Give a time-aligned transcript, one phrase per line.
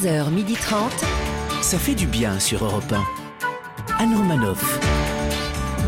[0.00, 0.74] 11h30.
[1.62, 4.02] Ça fait du bien sur Europe 1.
[4.02, 4.80] Anne Romanoff.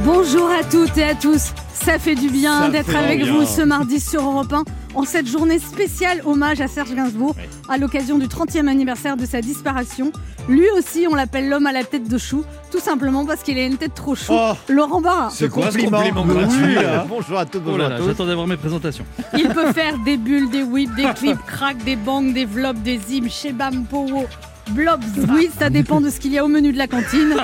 [0.05, 1.53] Bonjour à toutes et à tous.
[1.73, 3.33] Ça fait du bien Ça d'être avec bien.
[3.33, 4.65] vous ce mardi sur Europe 1
[4.95, 7.35] en cette journée spéciale hommage à Serge Gainsbourg
[7.71, 10.13] à l'occasion du 30e anniversaire de sa disparition.
[10.49, 13.65] Lui aussi, on l'appelle l'homme à la tête de chou, tout simplement parce qu'il a
[13.65, 14.33] une tête trop chou.
[14.35, 14.53] Oh.
[14.69, 15.31] Laurent Barra.
[15.31, 18.07] Ce quoi, ce compliment, gratuit, là Bonjour à tous, Oh bonjour là à là, tous.
[18.07, 19.05] j'attendais voir mes présentations.
[19.39, 22.99] Il peut faire des bulles, des whips, des clips, crack, des bangs, des vlogs, des
[22.99, 24.27] zims, shebam, powo,
[24.71, 25.01] blobs.
[25.33, 27.37] Oui, ça dépend de ce qu'il y a au menu de la cantine.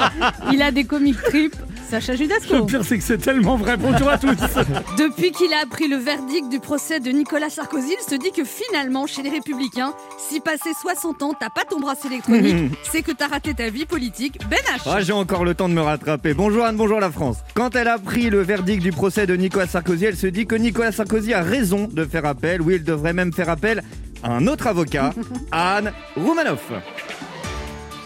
[0.52, 1.56] Il a des comic trips.
[1.92, 2.64] Sacha Le Judasco.
[2.64, 3.76] pire, c'est que c'est tellement vrai.
[3.76, 4.28] Bonjour à tous.
[4.98, 8.44] Depuis qu'il a appris le verdict du procès de Nicolas Sarkozy, il se dit que
[8.44, 13.12] finalement, chez les Républicains, si passé 60 ans, t'as pas ton bracelet électronique, c'est que
[13.12, 14.38] t'as raté ta vie politique.
[14.48, 14.84] Ben H.
[14.86, 16.32] Ah, j'ai encore le temps de me rattraper.
[16.32, 17.36] Bonjour Anne, bonjour la France.
[17.52, 20.54] Quand elle a pris le verdict du procès de Nicolas Sarkozy, elle se dit que
[20.54, 22.62] Nicolas Sarkozy a raison de faire appel.
[22.62, 23.82] Oui, il devrait même faire appel
[24.22, 25.12] à un autre avocat,
[25.52, 26.72] Anne Roumanoff.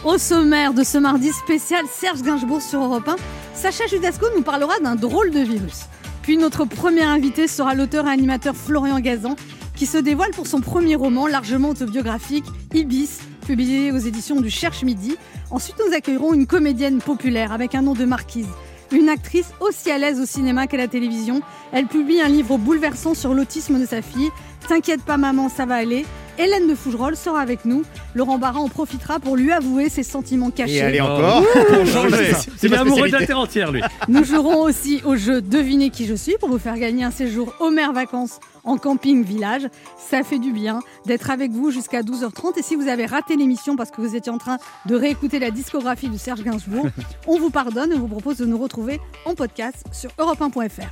[0.05, 3.16] Au sommaire de ce mardi spécial Serge Gainsbourg sur Europe 1,
[3.55, 5.86] Sacha Judasco nous parlera d'un drôle de virus.
[6.22, 9.36] Puis notre premier invité sera l'auteur et animateur Florian Gazan,
[9.75, 12.44] qui se dévoile pour son premier roman largement autobiographique,
[12.75, 15.16] Ibis, publié aux éditions du Cherche Midi.
[15.50, 18.48] Ensuite, nous accueillerons une comédienne populaire avec un nom de marquise.
[18.92, 21.41] Une actrice aussi à l'aise au cinéma qu'à la télévision.
[21.72, 24.31] Elle publie un livre bouleversant sur l'autisme de sa fille.
[24.69, 26.05] T'inquiète pas maman, ça va aller.
[26.39, 27.83] Hélène de Fougerolles sera avec nous.
[28.14, 30.83] Laurent Barra en profitera pour lui avouer ses sentiments Et cachés.
[30.83, 32.33] allez encore, pour changer.
[32.62, 33.81] Il est ma amoureux de la terre entière, lui.
[34.09, 37.55] Nous jouerons aussi au jeu Devinez qui je suis pour vous faire gagner un séjour
[37.61, 39.62] Homer Vacances en camping village.
[40.11, 42.59] Ça fait du bien d'être avec vous jusqu'à 12h30.
[42.59, 45.50] Et si vous avez raté l'émission parce que vous étiez en train de réécouter la
[45.50, 46.87] discographie de Serge Gainsbourg,
[47.27, 50.91] on vous pardonne et on vous propose de nous retrouver en podcast sur europe1.fr.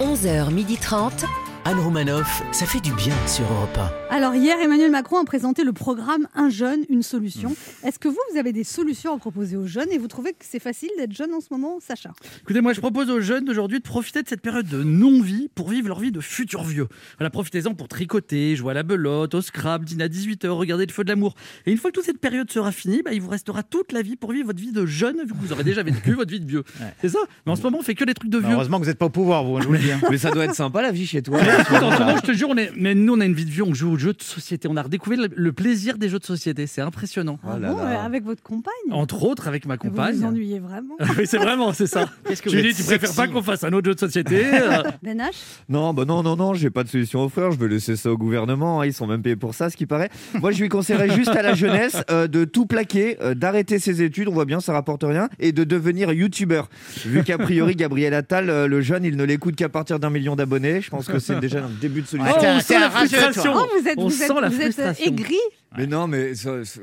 [0.00, 1.47] 11h30.
[1.68, 2.42] Anne Romanoff.
[2.50, 6.48] Ça fait du bien sur Europe Alors hier, Emmanuel Macron a présenté le programme Un
[6.48, 7.54] jeune, une solution.
[7.84, 10.46] Est-ce que vous, vous avez des solutions à proposer aux jeunes et vous trouvez que
[10.48, 12.12] c'est facile d'être jeune en ce moment, Sacha?
[12.40, 15.68] Écoutez, moi, je propose aux jeunes d'aujourd'hui de profiter de cette période de non-vie pour
[15.68, 16.88] vivre leur vie de futur vieux.
[17.18, 20.92] Voilà, profitez-en pour tricoter, jouer à la belote, au scrap, dîner à 18h, regarder le
[20.92, 21.34] feu de l'amour.
[21.66, 24.00] Et une fois que toute cette période sera finie, bah, il vous restera toute la
[24.00, 26.40] vie pour vivre votre vie de jeune, vu que vous aurez déjà vécu votre vie
[26.40, 26.64] de vieux.
[27.02, 27.18] C'est ça?
[27.44, 28.52] Mais en ce moment, on fait que des trucs de vieux.
[28.52, 29.92] Heureusement que vous n'êtes pas au pouvoir, vous, je vous le dis.
[29.92, 30.00] hein.
[30.10, 31.38] Mais ça doit être sympa la vie chez toi.
[31.58, 32.70] En ce moment, je te jure, on est...
[32.76, 34.68] mais nous, on a une vie de vieux, on joue aux jeux de société.
[34.70, 36.66] On a redécouvert le- plaisir des jeux de société.
[36.66, 37.38] C'est impressionnant.
[37.44, 38.00] Ah là bon, là.
[38.02, 40.14] euh, Avec votre compagne Entre autres, avec ma Vous compagne.
[40.16, 42.08] vous ennuyez vraiment oui, c'est vraiment, c'est ça.
[42.28, 44.82] Qu'est-ce que Julie, vous tu préfères pas qu'on fasse un autre jeu de société euh,
[45.02, 45.30] Ben H
[45.68, 47.50] Non, bah non, non, non, j'ai pas de solution à offrir.
[47.50, 48.80] Je vais laisser ça au gouvernement.
[48.80, 50.10] hein, Ils sont même payés pour ça, ce qui paraît.
[50.40, 54.02] Moi, je lui conseillerais juste à la jeunesse euh, de tout plaquer, euh, d'arrêter ses
[54.02, 54.28] études.
[54.28, 56.68] On voit bien, ça rapporte rien, et de devenir youtubeur.
[57.04, 60.36] Vu qu'a priori, Gabriel Attal, euh, le jeune, il ne l'écoute qu'à partir d'un million
[60.36, 60.80] d'abonnés.
[60.80, 62.34] Je pense que c'est déjà un début de solution.
[62.36, 63.52] Oh, on sent la frustration.
[63.56, 65.04] Oh, vous êtes, On vous sent êtes, la vous êtes frustration.
[65.12, 65.38] aigri.
[65.76, 66.32] Mais non, mais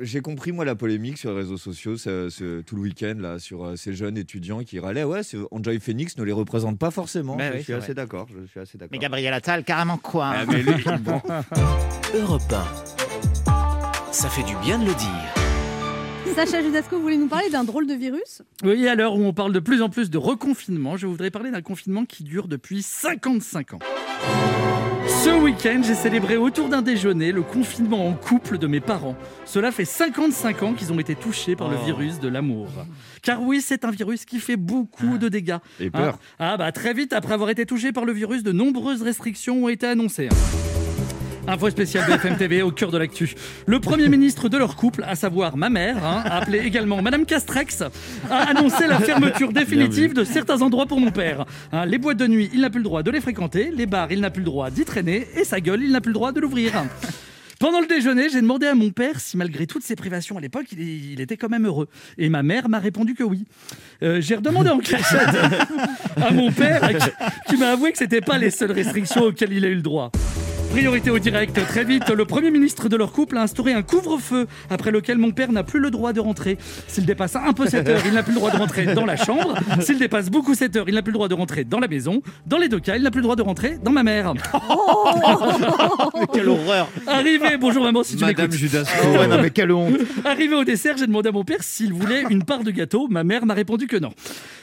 [0.02, 3.40] j'ai compris moi la polémique sur les réseaux sociaux ce- ce- tout le week-end là
[3.40, 5.04] sur euh, ces jeunes étudiants qui râlaient.
[5.04, 7.36] Ouais, c'est- Enjoy Phoenix ne les représente pas forcément.
[7.36, 8.28] Bah je oui, suis assez d'accord.
[8.30, 8.92] Je suis assez d'accord.
[8.92, 10.36] Mais Gabriel Attal, carrément quoi hein.
[10.42, 11.22] Ah, mais lui, bon.
[11.28, 11.44] 1.
[12.20, 12.42] Europe
[13.48, 14.12] 1.
[14.12, 15.45] Ça fait du bien de le dire.
[16.36, 18.42] Sacha Judasco, vous voulez nous parler d'un drôle de virus?
[18.64, 21.50] Oui, à l'heure où on parle de plus en plus de reconfinement, je voudrais parler
[21.50, 23.80] d'un confinement qui dure depuis 55 ans.
[25.24, 29.16] Ce week-end, j'ai célébré autour d'un déjeuner le confinement en couple de mes parents.
[29.46, 31.86] Cela fait 55 ans qu'ils ont été touchés par le Oh.
[31.86, 32.68] virus de l'amour.
[33.22, 35.58] Car oui, c'est un virus qui fait beaucoup de dégâts.
[35.80, 36.20] Et peur.
[36.38, 39.64] Ah, ah bah très vite après avoir été touché par le virus, de nombreuses restrictions
[39.64, 40.30] ont été annoncées.
[41.48, 43.36] Info spéciale BFM TV au cœur de l'actu.
[43.68, 47.84] Le premier ministre de leur couple, à savoir ma mère, hein, appelée également Madame Castrex,
[48.30, 51.46] a annoncé la fermeture définitive de certains endroits pour mon père.
[51.72, 53.72] Hein, les boîtes de nuit, il n'a plus le droit de les fréquenter.
[53.72, 55.28] Les bars, il n'a plus le droit d'y traîner.
[55.36, 56.74] Et sa gueule, il n'a plus le droit de l'ouvrir.
[57.60, 60.66] Pendant le déjeuner, j'ai demandé à mon père si, malgré toutes ces privations à l'époque,
[60.72, 61.88] il, il était quand même heureux.
[62.18, 63.46] Et ma mère m'a répondu que oui.
[64.04, 65.36] Euh, j'ai redemandé en cachette
[66.22, 67.10] à mon père, qui,
[67.50, 70.12] qui m'a avoué que c'était pas les seules restrictions auxquelles il a eu le droit.
[70.76, 74.46] Priorité au direct, très vite, le Premier ministre de leur couple a instauré un couvre-feu
[74.70, 76.58] après lequel mon père n'a plus le droit de rentrer.
[76.90, 79.16] S'il dépasse un peu 7 heures, il n'a plus le droit de rentrer dans la
[79.16, 79.56] chambre.
[79.80, 82.22] S'il dépasse beaucoup 7 heures, il n'a plus le droit de rentrer dans la maison.
[82.46, 84.34] Dans les deux cas, il n'a plus le droit de rentrer dans ma mère.
[86.34, 88.52] Quelle horreur Arrivé, bonjour maman si tu Madame.
[88.52, 88.94] Judasco.
[89.06, 89.96] Oh ouais, non mais quelle honte
[90.26, 93.08] Arrivé au dessert, j'ai demandé à mon père s'il voulait une part de gâteau.
[93.10, 94.12] Ma mère m'a répondu que non.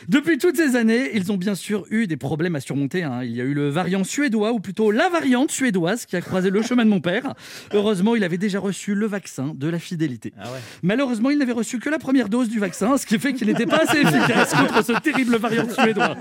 [0.08, 3.02] Depuis toutes ces années, ils ont bien sûr eu des problèmes à surmonter.
[3.02, 3.20] hein.
[3.22, 6.50] Il y a eu le variant suédois, ou plutôt la variante suédoise, Qui a croisé
[6.50, 7.34] le chemin de mon père.
[7.72, 10.32] Heureusement, il avait déjà reçu le vaccin de la fidélité.
[10.38, 10.58] Ah ouais.
[10.82, 13.66] Malheureusement, il n'avait reçu que la première dose du vaccin, ce qui fait qu'il n'était
[13.66, 16.16] pas assez efficace contre ce terrible variant suédois.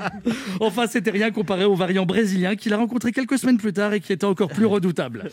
[0.59, 3.99] Enfin, c'était rien comparé au variant brésilien qu'il a rencontré quelques semaines plus tard et
[3.99, 5.29] qui était encore plus redoutable.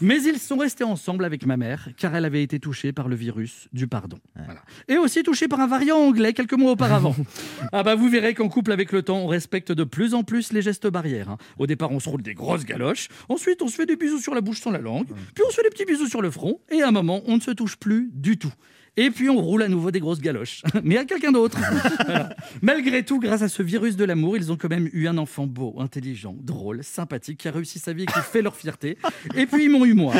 [0.00, 3.16] Mais ils sont restés ensemble avec ma mère, car elle avait été touchée par le
[3.16, 4.18] virus du pardon.
[4.44, 4.60] Voilà.
[4.88, 7.14] Et aussi touchée par un variant anglais quelques mois auparavant.
[7.72, 10.52] Ah bah vous verrez qu'en couple avec le temps, on respecte de plus en plus
[10.52, 11.30] les gestes barrières.
[11.30, 11.38] hein.
[11.58, 14.40] Au départ, on se roule des grosses galoches, ensuite on se des bisous sur la
[14.40, 16.82] bouche sans la langue, puis on se fait des petits bisous sur le front, et
[16.82, 18.52] à un moment, on ne se touche plus du tout.
[18.96, 21.58] Et puis on roule à nouveau des grosses galoches, mais à quelqu'un d'autre.
[22.10, 22.34] Voilà.
[22.62, 25.46] Malgré tout, grâce à ce virus de l'amour, ils ont quand même eu un enfant
[25.46, 28.96] beau, intelligent, drôle, sympathique, qui a réussi sa vie et qui fait leur fierté.
[29.36, 30.14] Et puis ils m'ont eu moi.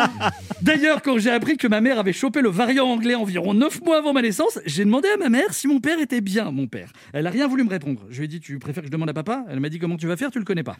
[0.62, 3.98] D'ailleurs, quand j'ai appris que ma mère avait chopé le variant anglais environ 9 mois
[3.98, 6.92] avant ma naissance, j'ai demandé à ma mère si mon père était bien mon père.
[7.12, 8.00] Elle a rien voulu me répondre.
[8.10, 9.44] Je lui ai dit Tu préfères que je demande à papa?
[9.48, 10.30] Elle m'a dit Comment tu vas faire?
[10.30, 10.76] Tu le connais pas.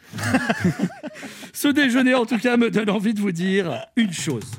[1.53, 4.51] Ce déjeuner, en tout cas, me donne envie de vous dire une chose.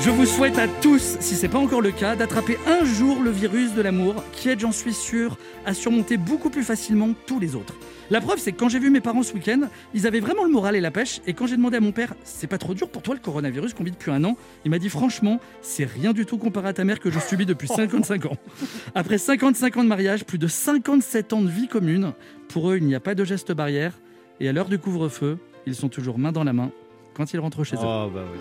[0.00, 3.20] Je vous souhaite à tous, si ce n'est pas encore le cas, d'attraper un jour
[3.20, 5.36] le virus de l'amour qui aide, j'en suis sûr,
[5.66, 7.74] à surmonter beaucoup plus facilement tous les autres.
[8.10, 9.62] La preuve, c'est que quand j'ai vu mes parents ce week-end,
[9.94, 11.20] ils avaient vraiment le moral et la pêche.
[11.26, 13.74] Et quand j'ai demandé à mon père, c'est pas trop dur pour toi le coronavirus
[13.74, 14.36] qu'on vit depuis un an?
[14.64, 17.44] Il m'a dit franchement, c'est rien du tout comparé à ta mère que je subis
[17.44, 18.36] depuis 55 ans.
[18.94, 22.12] Après 55 ans de mariage, plus de 57 ans de vie commune,
[22.48, 23.98] pour eux, il n'y a pas de geste barrière.
[24.40, 26.70] Et à l'heure du couvre-feu, ils sont toujours main dans la main
[27.14, 27.80] quand ils rentrent chez eux.
[27.82, 28.38] Oh bah oui.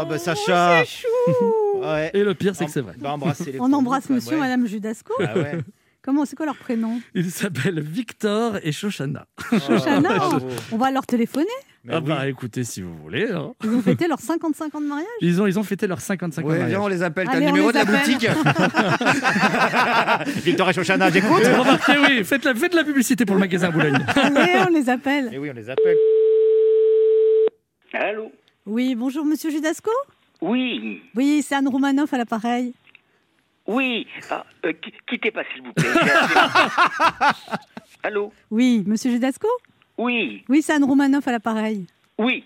[0.00, 0.82] Oh, Oh, bah Sacha.
[0.84, 2.10] c'est chou Ouais.
[2.14, 2.94] Et le pire, c'est que c'est vrai.
[2.98, 4.40] Bah, embrassez les On embrasse monsieur, ouais.
[4.40, 5.14] madame Judasco.
[5.20, 5.58] Ah ouais.
[6.02, 6.98] Comment, c'est quoi leur prénom?
[7.14, 9.26] Ils s'appellent Victor et Shoshana.
[9.52, 10.08] Shoshana.
[10.14, 10.46] Oh, bravo.
[10.72, 11.44] On va leur téléphoner.
[11.84, 12.04] Mais ah oui.
[12.08, 13.30] bah écoutez, si vous voulez.
[13.30, 13.52] hein.
[13.64, 15.06] Ils ont fêté leurs 55 ans de mariage?
[15.22, 16.70] Ils, ont, ils ont fêté leurs 55 ans de Ouais, mariage.
[16.76, 17.26] viens, on les appelle.
[17.30, 18.00] T'as le numéro de la appelle.
[18.00, 18.28] boutique?
[20.44, 21.42] Victor et Shoshana, j'écoute.
[21.44, 23.98] Remarquez, oui, faites la, faites la publicité pour le magasin à Boulogne.
[24.16, 25.30] Allez, on les appelle.
[25.32, 25.96] Et oui, on les appelle.
[27.92, 28.30] Allô?
[28.66, 29.90] Oui, bonjour monsieur Judasco.
[30.40, 32.72] Oui, Oui, c'est Anne Roumanoff à l'appareil.
[33.66, 34.06] oui.
[34.30, 35.88] Ah, euh, qui- quittez pas, s'il vous plaît.
[38.02, 39.48] Allô Oui, monsieur Judasco
[39.98, 41.86] Oui, Oui, c'est Anne Roumanoff à l'appareil.
[42.18, 42.44] oui,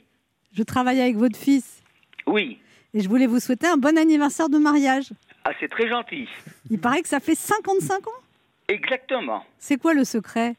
[0.57, 1.83] Je travaille avec votre fils
[2.27, 2.59] oui.
[2.95, 5.11] et je voulais vous souhaiter un bon anniversaire de mariage.
[5.45, 6.27] Ah, c'est très gentil.
[6.71, 8.11] Il paraît que ça fait 55 ans.
[8.69, 9.45] Exactement.
[9.59, 10.55] C'est quoi le secret?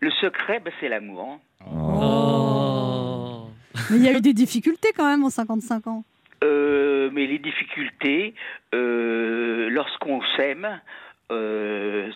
[0.00, 1.22] Le secret, ben, c'est l'amour.
[1.22, 1.38] hein.
[1.70, 2.19] Oh.
[3.90, 6.04] Mais il y a eu des difficultés quand même en 55 ans.
[6.42, 8.34] Euh, mais les difficultés,
[8.74, 10.80] euh, lorsqu'on s'aime,
[11.30, 12.10] euh,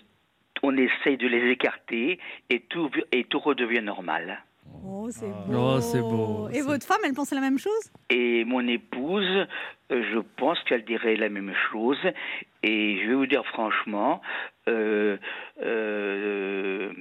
[0.63, 2.19] on essaye de les écarter
[2.49, 4.41] et tout, et tout redevient normal.
[4.87, 6.49] Oh, c'est Oh, beau.
[6.53, 7.91] Et votre femme, elle pensait la même chose?
[8.09, 9.45] Et mon épouse,
[9.89, 11.99] je pense qu'elle dirait la même chose.
[12.63, 14.21] Et je vais vous dire franchement,
[14.67, 15.17] euh,
[15.61, 16.91] euh,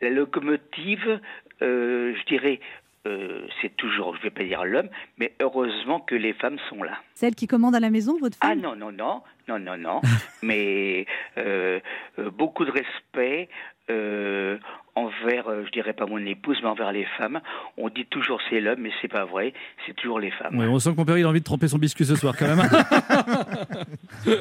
[0.00, 1.20] la locomotive,
[1.62, 2.58] euh, je dirais,
[3.06, 4.88] euh, c'est toujours, je vais pas dire l'homme,
[5.18, 6.98] mais heureusement que les femmes sont là.
[7.14, 8.60] Celle qui commande à la maison, votre Ah femme?
[8.60, 10.00] non, non, non, non, non, non,
[10.42, 11.06] mais
[11.38, 11.80] euh,
[12.18, 13.48] euh, beaucoup de respect
[13.90, 14.56] euh,
[14.94, 17.40] envers, je dirais pas mon épouse, mais envers les femmes.
[17.76, 19.52] On dit toujours c'est l'homme, mais c'est pas vrai,
[19.86, 20.56] c'est toujours les femmes.
[20.58, 22.36] Ouais, on sent que mon père il a envie de tremper son biscuit ce soir
[22.38, 22.62] quand même.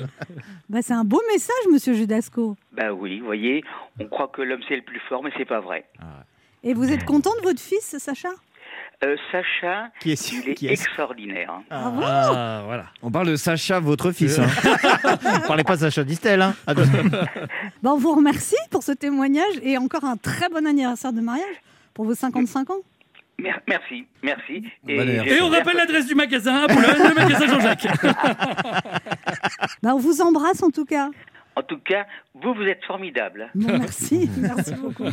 [0.70, 2.56] bah, C'est un beau message, monsieur Judasco.
[2.74, 3.64] Ben oui, vous voyez,
[4.00, 5.86] on croit que l'homme c'est le plus fort, mais c'est pas vrai.
[6.64, 8.30] Et vous êtes content de votre fils, Sacha?
[9.04, 11.52] Euh, Sacha, Qui est il est qui est extraordinaire.
[11.72, 12.86] Ah bon ah, voilà.
[13.02, 14.38] On parle de Sacha, votre fils.
[14.38, 14.46] hein.
[15.42, 16.84] Vous parlez pas de Sacha Distel, hein Ah, Bah,
[17.94, 21.56] On vous remercie pour ce témoignage et encore un très bon anniversaire de mariage
[21.96, 22.76] pour vos 55 ans.
[23.40, 24.62] Mer- Merci, merci.
[24.84, 24.92] Bon.
[24.94, 27.88] Et on rappelle l'adresse du magasin à Boulogne, le magasin Jean-Jacques.
[29.84, 31.10] Bah, on vous embrasse en tout cas.
[31.56, 33.50] En tout cas, vous, vous êtes formidable.
[33.56, 35.04] Bon, merci, merci beaucoup.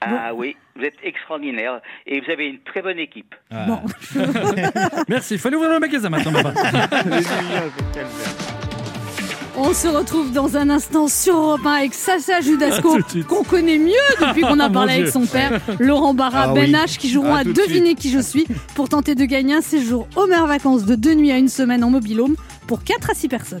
[0.00, 3.34] Ah oui, vous êtes extraordinaire et vous avez une très bonne équipe.
[3.50, 3.80] Bon,
[5.08, 6.52] Merci, il fallait ouvrir le magasin maintenant, papa.
[9.56, 13.92] on se retrouve dans un instant sur Europe 1 avec Sacha Judasco, qu'on connaît mieux
[14.20, 16.72] depuis qu'on a Mon parlé avec son père, Laurent Barra, Ah Ben oui.
[16.72, 20.26] H, qui joueront À deviner qui je suis pour tenter de gagner un séjour aux
[20.26, 23.60] mers vacances de deux nuits à une semaine en mobilhome pour 4 à 6 personnes.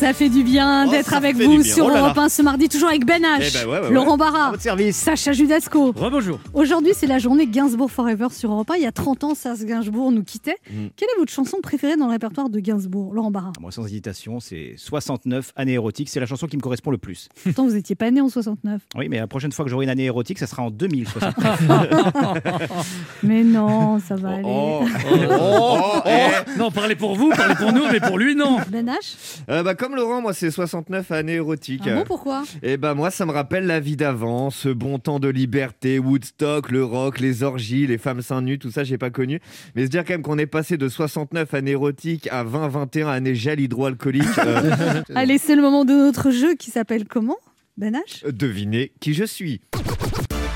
[0.00, 2.00] Ça fait du bien Oh, d'être avec vous sur Oh là.
[2.00, 3.90] Europe 1 ce mardi, toujours avec Ben H, Eh ben ouais, ouais.
[3.90, 4.96] Laurent À Barra, votre service.
[4.96, 5.92] Sacha Judasco.
[5.94, 6.40] Rebonjour.
[6.54, 8.76] Aujourd'hui, c'est la journée Gainsbourg Forever sur Europe 1.
[8.76, 10.56] Il y a 30 ans, Serge Gainsbourg nous quittait.
[10.70, 10.86] Mm.
[10.96, 13.52] Quelle est votre chanson préférée dans le répertoire de Gainsbourg, Laurent Barra?
[13.60, 16.08] Moi, sans hésitation, c'est 69, année érotique.
[16.08, 17.28] C'est la chanson qui me correspond le plus.
[17.44, 18.80] Pourtant, vous n'étiez pas né en 69.
[18.96, 21.60] Oui, mais la prochaine fois que j'aurai une année érotique, ça sera en 2069.
[23.22, 24.42] Mais non, ça va aller.
[24.46, 24.80] Oh,
[25.12, 26.58] oh, oh, eh.
[26.58, 28.56] Non, parlez pour vous, parlez pour nous, mais pour lui, non.
[28.70, 29.16] Ben H?
[29.50, 31.82] Euh, bah, comme comme Laurent, moi c'est 69 années érotiques.
[31.86, 32.44] Ah bon, pourquoi?
[32.62, 36.70] Et ben moi, ça me rappelle la vie d'avant, ce bon temps de liberté, Woodstock,
[36.70, 39.40] le rock, les orgies, les femmes seins nus, tout ça, j'ai pas connu.
[39.74, 43.34] Mais se dire quand même qu'on est passé de 69 années érotiques à 20-21 années
[43.34, 47.38] gel hydroalcoolique, euh, Allez, c'est le moment de notre jeu qui s'appelle comment?
[47.76, 48.30] Ben H?
[48.30, 49.60] Devinez qui je suis.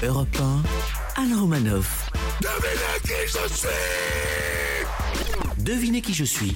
[0.05, 0.29] Europe
[1.17, 2.11] 1, Alain Romanoff.
[5.59, 6.55] Devinez qui je suis.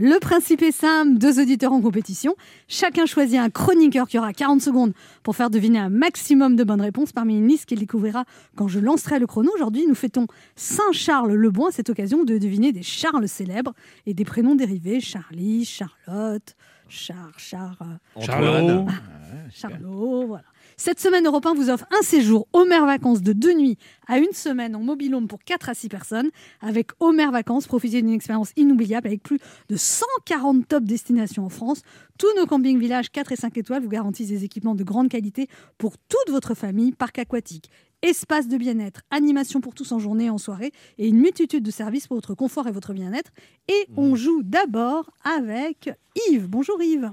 [0.00, 2.36] Le principe est simple, deux auditeurs en compétition.
[2.68, 4.92] Chacun choisit un chroniqueur qui aura 40 secondes
[5.24, 8.24] pour faire deviner un maximum de bonnes réponses parmi une liste qu'il découvrira
[8.54, 9.50] quand je lancerai le chrono.
[9.56, 13.74] Aujourd'hui, nous fêtons Saint-Charles le Bon à cette occasion de deviner des Charles célèbres
[14.06, 16.54] et des prénoms dérivés Charlie, Charlotte,
[16.88, 18.86] Char, Char, euh, Charlot.
[19.52, 20.44] Charlot, voilà.
[20.80, 24.30] Cette semaine, Europe 1 vous offre un séjour Homer Vacances de deux nuits à une
[24.32, 26.30] semaine en mobilhome pour 4 à 6 personnes.
[26.60, 31.82] Avec Homer Vacances, profitez d'une expérience inoubliable avec plus de 140 top destinations en France.
[32.16, 35.48] Tous nos campings villages 4 et 5 étoiles vous garantissent des équipements de grande qualité
[35.78, 40.30] pour toute votre famille, parc aquatique, espace de bien-être, animation pour tous en journée et
[40.30, 43.32] en soirée et une multitude de services pour votre confort et votre bien-être.
[43.66, 45.90] Et on joue d'abord avec
[46.30, 46.46] Yves.
[46.46, 47.10] Bonjour Yves.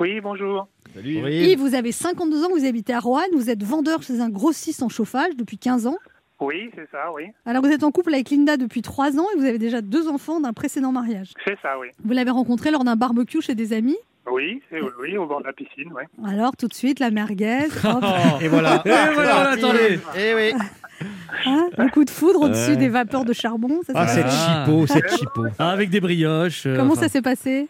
[0.00, 0.68] Oui, bonjour.
[0.94, 1.30] Salut.
[1.30, 4.82] Yves, vous avez 52 ans, vous habitez à Roanne, vous êtes vendeur chez un grossiste
[4.82, 5.96] en chauffage depuis 15 ans.
[6.40, 7.24] Oui, c'est ça, oui.
[7.46, 10.08] Alors vous êtes en couple avec Linda depuis 3 ans et vous avez déjà deux
[10.08, 11.32] enfants d'un précédent mariage.
[11.46, 11.88] C'est ça, oui.
[12.04, 13.96] Vous l'avez rencontré lors d'un barbecue chez des amis.
[14.30, 16.02] Oui, oui, oui, au bord de la piscine, oui.
[16.28, 18.04] Alors tout de suite, la merguez, hop,
[18.40, 18.82] Et voilà.
[18.84, 20.00] Et voilà, attendez.
[20.18, 20.52] Et oui.
[21.46, 22.76] hein, le coup de foudre au-dessus Ouais.
[22.76, 23.80] des vapeurs de charbon.
[23.86, 24.64] ça, Ah, c'est cette Ah.
[24.66, 25.44] chipo, cette chipo.
[25.58, 26.66] Ah, avec des brioches.
[26.66, 27.02] euh, Comment enfin.
[27.02, 27.68] ça s'est passé?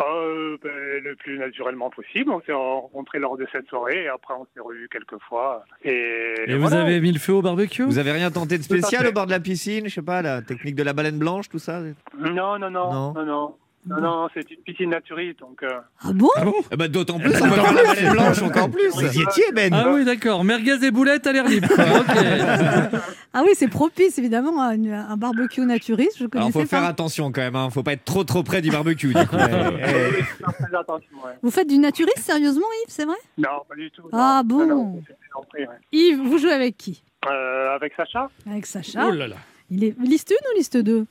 [0.00, 0.70] Euh, ben,
[1.02, 2.30] le plus naturellement possible.
[2.30, 5.64] On s'est rencontrés lors de cette soirée et après on s'est revus quelques fois.
[5.84, 6.82] Et, Et vous voilà.
[6.82, 7.82] avez mis le feu au barbecue?
[7.82, 10.40] Vous avez rien tenté de spécial au bord de la piscine Je sais pas, la
[10.42, 11.80] technique de la baleine blanche, tout ça?
[12.16, 13.12] Non, non, non, Non.
[13.14, 13.54] non, non.
[13.86, 15.62] Non, non, c'est une piscine naturiste, donc...
[15.62, 15.68] euh,
[16.02, 16.28] Ah bon
[16.70, 18.88] Eh ben, D'autant plus, on va faire la baleine blanche encore plus.
[18.90, 20.44] Vous y étiez, Ben Ah oui, d'accord.
[20.44, 21.68] Merguez et boulettes à l'air libre.
[21.78, 23.00] Ok.
[23.34, 26.16] Ah oui, c'est propice évidemment à une- un barbecue naturiste.
[26.18, 26.88] Je Alors, connaissais faut faire pas.
[26.88, 27.70] attention quand même, hein.
[27.70, 29.12] faut pas être trop trop près du barbecue.
[29.14, 29.36] Du coup.
[29.38, 30.22] Eh, eh.
[30.22, 31.32] faut faire très attention, ouais.
[31.42, 33.16] Vous faites du naturiste sérieusement, Yves, c'est vrai?
[33.38, 34.02] Non, pas du tout.
[34.02, 34.08] non.
[34.12, 35.76] Ah bon Non, non, c'est une entrée, ouais.
[35.92, 37.02] Yves, vous jouez avec qui?
[37.28, 39.06] Euh, Avec Sacha, Avec Sacha.
[39.08, 39.36] Oh là là.
[39.70, 41.04] Il est liste 1 ou liste 2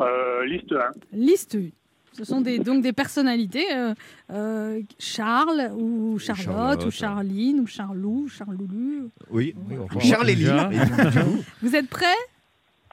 [0.00, 0.76] euh, liste 1.
[1.12, 1.68] Liste 1.
[2.12, 3.92] Ce sont des, donc des personnalités, euh,
[4.32, 6.86] euh, Charles ou Charlotte Charlotte.
[6.86, 9.08] ou Charline ou Charlou ou Charloulu.
[9.30, 10.30] Oui, enfin, Charles.
[11.62, 12.06] Vous êtes prêts?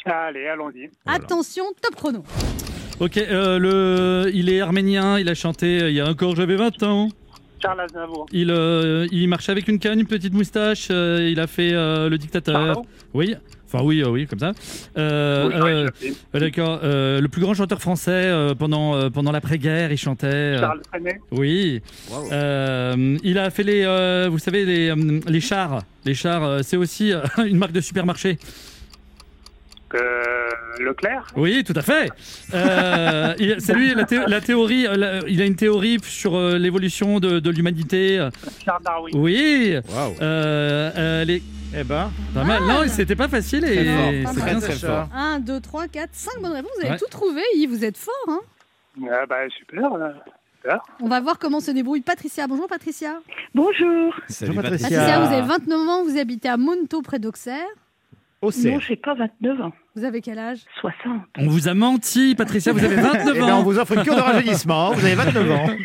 [0.06, 0.90] Allez, allons-y.
[1.06, 2.24] Attention, top chrono.
[3.00, 4.30] Ok, euh, le...
[4.34, 7.10] il est arménien, il a chanté il y a encore j'avais 20 ans.
[7.64, 8.26] Charles Aznavour.
[8.34, 12.10] Il, euh, il marchait avec une canne, une petite moustache, euh, il a fait euh,
[12.10, 12.54] le dictateur.
[12.54, 12.86] Pardon?
[13.14, 13.36] Oui,
[13.74, 14.52] enfin oui, euh, oui, comme ça.
[14.98, 19.92] Euh, Oui, euh, D'accord, euh, le plus grand chanteur français euh, pendant, euh, pendant l'après-guerre,
[19.92, 20.58] il chantait.
[20.60, 21.20] Charles Trenet.
[21.32, 21.82] Oui.
[22.32, 24.94] Euh, il a fait les, euh, vous savez, les,
[25.28, 25.82] les chars.
[26.06, 27.12] Les chars, c'est aussi
[27.46, 28.38] une marque de supermarché.
[29.96, 30.00] Euh,
[30.80, 31.28] Leclerc.
[31.36, 32.10] Oui, tout à fait.
[32.56, 36.58] Euh, il- c'est lui, la, thé- la théorie, la- il a une théorie sur euh,
[36.58, 38.28] l'évolution de, de l'humanité.
[38.66, 39.14] Charles Darwin.
[39.16, 39.76] Oui.
[39.76, 39.80] Euh,
[40.98, 41.44] euh, les...
[41.76, 42.62] Eh ben, Pas mal.
[42.64, 45.08] Non, c'était pas facile et c'est bien très fort.
[45.14, 46.72] 1, 2, 3, 4, 5 bonnes réponses.
[46.76, 46.98] Vous avez Ouais.
[47.00, 47.70] tout trouvé, Yves.
[47.70, 48.14] Vous êtes fort.
[48.28, 48.40] Hein
[49.12, 49.98] Ah, bah, super.
[49.98, 50.14] là.
[51.02, 52.48] On va voir comment se débrouille Patricia.
[52.48, 53.16] Bonjour Patricia.
[53.54, 54.14] Bonjour.
[54.30, 55.20] Salut Patricia, Patricia.
[55.20, 57.66] vous avez 29 ans, vous habitez à Monto près d'Auxerre.
[58.42, 58.74] Auxerre.
[58.74, 59.74] Non, j'ai pas 29 ans.
[59.96, 60.60] Vous avez quel âge?
[60.80, 61.22] 60.
[61.38, 63.64] On vous a menti, Patricia, vous avez 29 Eh ben, on ans.
[63.64, 64.92] vous offre une cure de rajeunissement.
[64.94, 65.68] Vous avez 29 ans.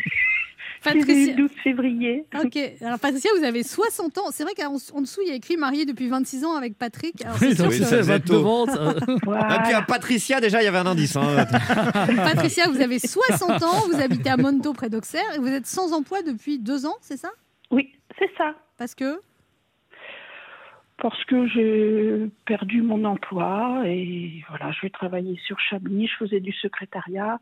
[0.83, 1.33] Patricia.
[1.33, 2.25] 12 février.
[2.43, 4.31] Ok, alors Patricia, vous avez 60 ans.
[4.31, 7.21] C'est vrai qu'en en dessous, il y a écrit marié depuis 26 ans avec Patrick.
[7.23, 8.65] Alors, Oui, c'est sûr donc Oui, que- ça ça devant.
[8.65, 8.91] ça.
[8.97, 11.15] Et puis à Patricia, déjà, il y avait un indice.
[11.15, 11.45] hein.
[12.15, 15.93] Patricia, vous avez 60 ans, vous habitez à Monto près d'Auxerre et vous êtes sans
[15.93, 17.29] emploi depuis deux ans, c'est ça?
[17.71, 18.55] Oui, c'est ça.
[18.77, 19.19] Parce que?
[21.01, 26.07] Parce que j'ai perdu mon emploi et voilà, je vais travailler sur Chablis.
[26.07, 27.39] Je faisais du secrétariat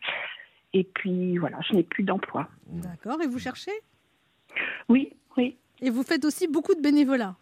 [0.74, 2.48] et puis voilà, je n'ai plus d'emploi.
[2.68, 3.72] D'accord, et vous cherchez?
[4.90, 5.56] Oui, oui.
[5.82, 7.36] Et vous faites aussi beaucoup de bénévolat?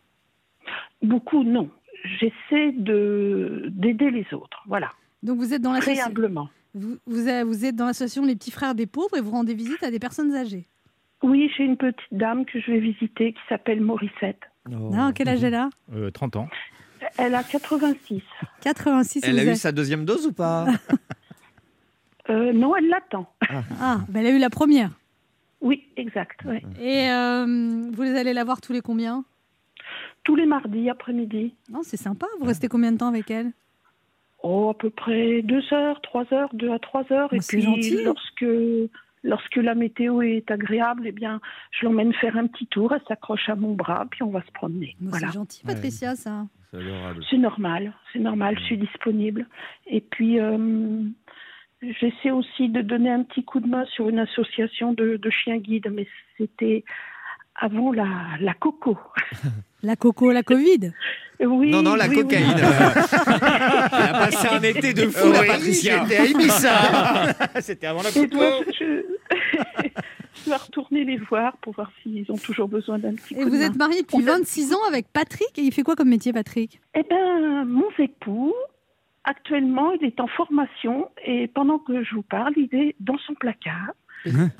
[1.01, 1.69] Beaucoup, non.
[2.19, 4.61] J'essaie de d'aider les autres.
[4.67, 4.91] Voilà,
[5.23, 6.13] Donc vous êtes dans l'association.
[6.73, 9.53] Vous, vous êtes- vous êtes dans l'association Les Petits Frères des Pauvres et vous rendez
[9.53, 10.67] visite à des personnes âgées.
[11.23, 14.41] Oui, j'ai une petite dame que je vais visiter qui s'appelle Morissette.
[14.69, 15.69] Non, quel âge elle a?
[15.93, 16.49] Euh, 30 ans.
[17.17, 18.21] Elle a 86.
[18.61, 19.21] 86.
[19.23, 20.65] Elle a eu sa deuxième dose ou pas?
[22.29, 23.29] Euh, non, elle l'attend.
[23.81, 24.91] Ah, ben elle a eu la première.
[25.61, 26.43] Oui, exact.
[26.45, 26.61] ouais.
[26.79, 29.23] Et euh, vous allez la voir tous les combien?
[30.23, 31.53] Tous les mardis après-midi.
[31.69, 32.27] Non, c'est sympa.
[32.39, 33.51] Vous restez combien de temps avec elle?
[34.43, 37.29] Oh, à peu près deux heures, trois heures, deux à trois heures.
[37.31, 38.03] Oh, et c'est puis, gentil.
[38.03, 38.45] lorsque,
[39.23, 41.39] lorsque la météo est agréable, eh bien,
[41.71, 42.93] je l'emmène faire un petit tour.
[42.93, 44.95] Elle s'accroche à mon bras, puis on va se promener.
[45.01, 45.27] Voilà.
[45.27, 46.45] C'est gentil, Patricia, ça.
[47.29, 49.47] C'est normal, c'est normal, je suis disponible.
[49.87, 51.03] Et puis, euh,
[51.99, 55.57] j'essaie aussi de donner un petit coup de main sur une association de, de chiens
[55.57, 56.83] guides, mais c'était
[57.55, 58.07] avant la,
[58.39, 58.97] la coco.
[59.83, 60.91] La coco, la Covid.
[61.39, 62.21] Oui, Non, non, la oui, oui.
[62.23, 62.47] cocaïne.
[62.57, 66.03] Elle a passé un été de fou, la Oui, Patricia.
[66.03, 66.73] C'était à Ibiza.
[67.61, 68.37] C'était avant la coco.
[68.37, 69.03] donc, je...
[70.45, 73.49] je vais retourner les voir pour voir s'ils ont toujours besoin d'un petit Et coup
[73.49, 75.57] vous de êtes mariée depuis 26 ans avec Patrick?
[75.57, 76.79] Et il fait quoi comme métier, Patrick?
[76.95, 78.53] Eh bien, mon époux,
[79.25, 83.33] actuellement, il est en formation et pendant que je vous parle, il est dans son
[83.33, 83.91] placard.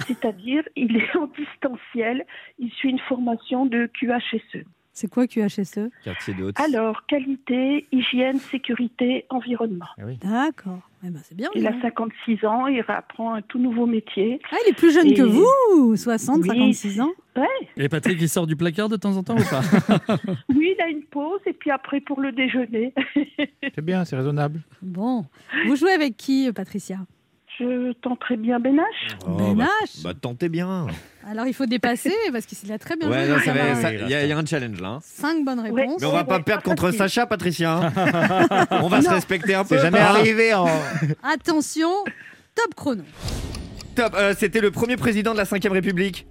[0.08, 2.26] C'est-à-dire, il est en distanciel.
[2.60, 4.64] Il suit une formation de QHSE.
[4.92, 6.60] C'est quoi QHSE Quartier de haute.
[6.60, 9.88] Alors, qualité, hygiène, sécurité, environnement.
[10.22, 10.90] D'accord.
[11.08, 11.50] Eh ben, c'est bien.
[11.54, 11.80] Il a hein.
[11.82, 14.40] 56 ans, il apprend un tout nouveau métier.
[14.52, 16.48] Ah, il est plus jeune Et- que vous 60, Oui.
[16.48, 17.46] 56 ans Ouais.
[17.78, 19.62] Et Patrick, il sort du placard de temps en temps ou pas
[20.56, 22.94] Oui, il a une pause et puis après pour le déjeuner.
[23.76, 24.62] C'est bien, c'est raisonnable.
[24.82, 25.26] Bon.
[25.68, 27.00] Vous jouez avec qui, Patricia?
[27.60, 29.18] Je tenterai bien Benache.
[29.26, 29.66] Oh, Ben bah,
[30.04, 30.88] bah, tentez bien.
[31.30, 33.40] Alors, il faut dépasser parce qu'il a très bien Ouais, joué.
[33.40, 34.88] ça- il y, a il y a un challenge là.
[34.90, 35.00] hein.
[35.02, 36.02] Cinq bonnes réponses.
[36.02, 36.98] Mais on va pas ouais, perdre pas contre facile.
[37.00, 37.72] Sacha, Patricia.
[37.96, 38.68] hein.
[38.84, 39.78] on va se respecter un peu.
[39.78, 40.08] C'est jamais hein.
[40.10, 40.66] arrivé en.
[41.24, 41.90] Attention,
[42.56, 43.04] top chrono.
[43.96, 44.14] Top.
[44.18, 46.28] Euh, C'était le premier président de la 5 République.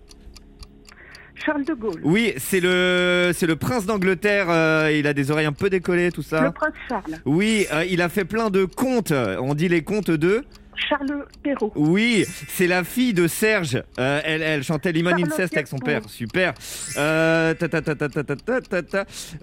[1.44, 2.00] Charles de Gaulle.
[2.04, 4.46] Oui, c'est le, c'est le prince d'Angleterre.
[4.48, 6.50] euh, il a des oreilles un peu décollées, tout Le ça.
[6.52, 7.16] prince Charles.
[7.26, 9.12] Oui, euh, il a fait plein de contes.
[9.12, 10.44] On dit les contes de.
[10.76, 11.72] Charles Perrault.
[11.74, 13.82] Oui, c'est la fille de Serge.
[13.98, 16.02] Euh, elle, elle chantait Liman Inceste avec son père.
[16.08, 16.54] Super.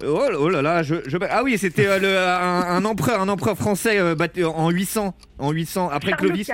[0.05, 0.95] Oh, là là, je,
[1.29, 5.89] ah oui, c'était euh, un, empereur, un empereur français euh, battu en 800, en 800
[5.89, 6.51] après Charles Clovis.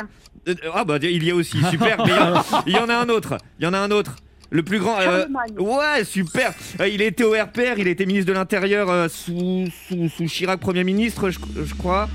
[0.73, 1.97] ah bah il y a aussi super.
[2.65, 3.37] il y, en a un autre.
[3.59, 4.15] Il y en a un autre.
[4.49, 4.97] Le plus grand.
[4.97, 6.53] ouais, super.
[6.79, 11.29] il était au RPR, il était ministre de l'Intérieur sous, sous, sous Chirac, Premier ministre,
[11.29, 12.07] je crois.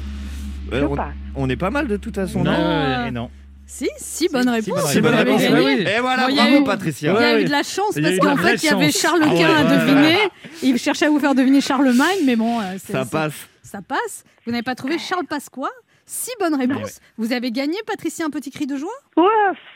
[0.80, 1.06] Je on- passe.
[1.36, 2.52] on est pas mal de toute façon, Non.
[2.52, 3.30] non euh, Et non.
[3.66, 4.68] Si, si, bonne réponse.
[4.68, 4.94] bonnes Vous réponses.
[4.94, 5.86] l'avez Bonne réponse, oui.
[5.96, 7.12] Et voilà, Bon, il y a bravo eu- Patricia.
[7.16, 8.90] Il y a eu de la chance parce qu'en fait, il y avait.
[8.90, 10.18] Charles Ah Quint ouais, à ouais, deviner.
[10.62, 13.32] Il cherchait à vous faire deviner Charlemagne, mais bon, euh, Ça passe.
[13.62, 14.24] ça passe.
[14.44, 15.68] Vous n'avez pas trouvé Charles Pasqua
[16.04, 16.98] Six bonnes réponses.
[17.16, 18.90] Vous avez gagné, Patricia, un petit cri de joie?
[19.16, 19.24] Ouais,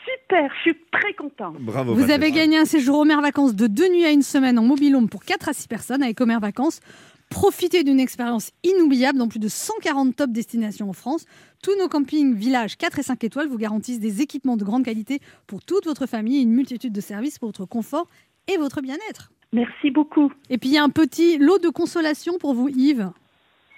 [0.05, 1.55] super, je suis très contente.
[1.59, 1.93] Bravo.
[1.95, 2.15] Vous Patricia.
[2.15, 5.23] avez gagné un séjour Homer Vacances de deux nuits à une semaine en mobilhome pour
[5.23, 6.81] 4 à 6 personnes avec Homer Vacances.
[7.29, 11.25] Profitez d'une expérience inoubliable dans plus de 140 top destinations en France.
[11.61, 15.19] Tous nos campings, villages 4 et 5 étoiles vous garantissent des équipements de grande qualité
[15.45, 18.07] pour toute votre famille et une multitude de services pour votre confort
[18.47, 19.31] et votre bien-être.
[19.51, 20.31] Merci beaucoup.
[20.49, 23.09] Et puis il y a un petit lot de consolation pour vous, Yves.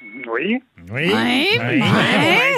[0.02, 0.60] Oui.
[0.92, 0.92] Oui.
[0.92, 1.60] Ouais, Ouais.
[1.60, 1.84] ouais.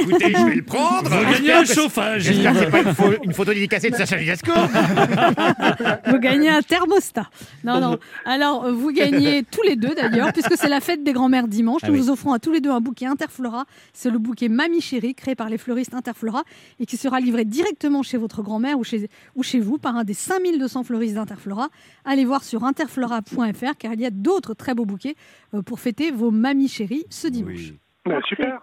[0.06, 1.10] Bon, écoutez, je vais le prendre.
[1.10, 2.22] Vous gagnez un chauffage.
[2.24, 4.52] J'espère que c'est pas une, pho- une photo dédicacée de Sacha Judasco.
[6.08, 7.30] Vous gagnez un thermostat.
[7.64, 7.98] Non, non.
[8.26, 11.82] Alors, vous gagnez tous les deux d'ailleurs, puisque c'est la fête des grands-mères dimanche.
[11.84, 12.00] Ah Nous oui.
[12.00, 13.66] vous offrons à tous les deux un bouquet Interflora.
[13.94, 16.44] C'est le bouquet Mamie Chérie, créé par les fleuristes Interflora
[16.80, 20.04] et qui sera livré directement chez votre grand-mère ou chez, ou chez vous par un
[20.04, 21.70] des 5200 fleuristes d'Interflora.
[22.06, 25.16] Allez voir sur interflora.fr car il y a d'autres très beaux bouquets
[25.54, 27.54] euh, pour fêter vos mamies chéries ce dimanche.
[27.60, 27.78] Oui.
[28.06, 28.62] Bah, super.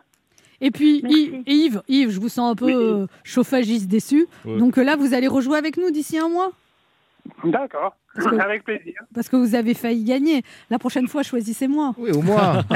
[0.61, 1.43] Et puis, Merci.
[1.47, 2.75] Yves, et Yves, je vous sens un peu Oui.
[2.75, 4.27] euh, chauffagiste déçu.
[4.45, 4.59] Ouais.
[4.59, 6.51] Donc euh, là, vous allez rejouer avec nous d'ici un mois?
[7.45, 7.95] D'accord.
[8.15, 8.95] Parce que- Avec plaisir.
[9.15, 10.43] parce que vous avez failli gagner.
[10.71, 11.95] La prochaine fois, choisissez-moi.
[11.99, 12.65] Oui, au moins.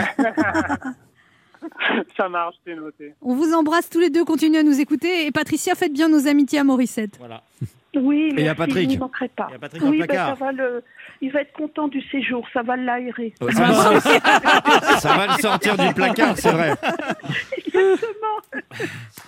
[2.16, 3.14] Ça marche, c'est noté.
[3.22, 5.26] On vous embrasse tous les deux, continuez à nous écouter.
[5.26, 7.16] Et Patricia, faites bien nos amitiés à Morissette.
[7.18, 7.42] Voilà.
[7.94, 8.90] Oui, il y a merci, Patrick.
[8.90, 9.46] je pas.
[9.48, 10.38] Il y a Patrick oui, ben, placard.
[10.38, 10.82] ça va le...
[11.22, 13.32] il va être content du séjour, ça va l'aérer.
[13.40, 14.00] Ouais, ça, va,
[14.98, 16.74] ça va le sortir du placard, c'est vrai.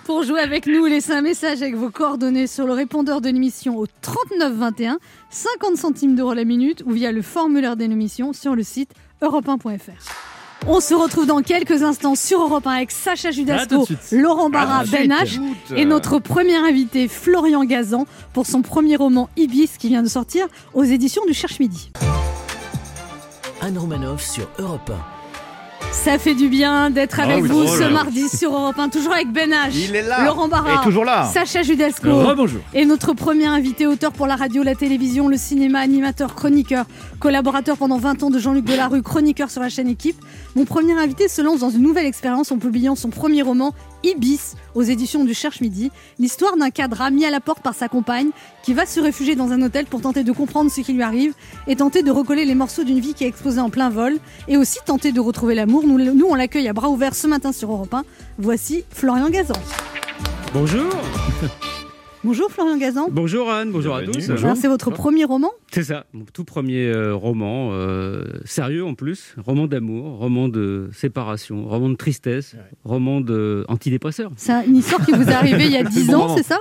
[0.04, 3.78] Pour jouer avec nous, laissez un message avec vos coordonnées sur le répondeur de l'émission
[3.78, 4.98] au 39 21,
[5.30, 10.33] 50 centimes d'euros la minute ou via le formulaire de l'émission sur le site europe1.fr.
[10.66, 13.86] On se retrouve dans quelques instants sur Europe 1 avec Sacha Judasco.
[14.12, 15.10] Laurent Barra, Ben.
[15.10, 15.38] H
[15.76, 20.46] et notre premier invité Florian Gazan pour son premier roman Ibis qui vient de sortir
[20.72, 21.90] aux éditions du Cherche Midi.
[23.60, 24.92] Anne Romanoff sur Europe
[25.92, 28.90] Ça fait du bien d'être avec Ah oui, vous oh ce mardi sur Europe 1,
[28.90, 30.24] toujours avec Ben H, Il est là.
[30.26, 31.24] Laurent Barra, toujours là.
[31.32, 32.60] Sacha Judasco Rebonjour.
[32.74, 36.84] et notre premier invité, auteur pour la radio, la télévision, le cinéma, animateur, chroniqueur,
[37.20, 40.16] collaborateur pendant 20 ans de Jean-Luc Delarue, chroniqueur sur la chaîne Équipe.
[40.56, 43.72] Mon premier invité se lance dans une nouvelle expérience en publiant son premier roman,
[44.04, 45.90] Ibis, aux éditions du Cherche Midi.
[46.18, 48.30] L'histoire d'un cadre mis à la porte par sa compagne
[48.62, 51.34] qui va se réfugier dans un hôtel pour tenter de comprendre ce qui lui arrive
[51.66, 54.56] et tenter de recoller les morceaux d'une vie qui est explosée en plein vol et
[54.56, 55.86] aussi tenter de retrouver l'amour.
[55.86, 58.04] Nous, nous, on l'accueille à bras ouverts ce matin sur Europe 1.
[58.38, 59.54] Voici Florian Gazan.
[60.52, 60.90] Bonjour.
[62.24, 63.08] Bonjour Florian Gazan.
[63.10, 64.30] Bonjour Anne, bonjour à tous.
[64.30, 68.94] Alors, c'est votre premier roman C'est ça, mon tout premier euh, roman, euh, sérieux en
[68.94, 74.30] plus, roman d'amour, roman de séparation, roman de tristesse, roman de antidépresseur.
[74.36, 76.60] C'est une histoire qui vous est arrivée il y a 10 ans, c'est ça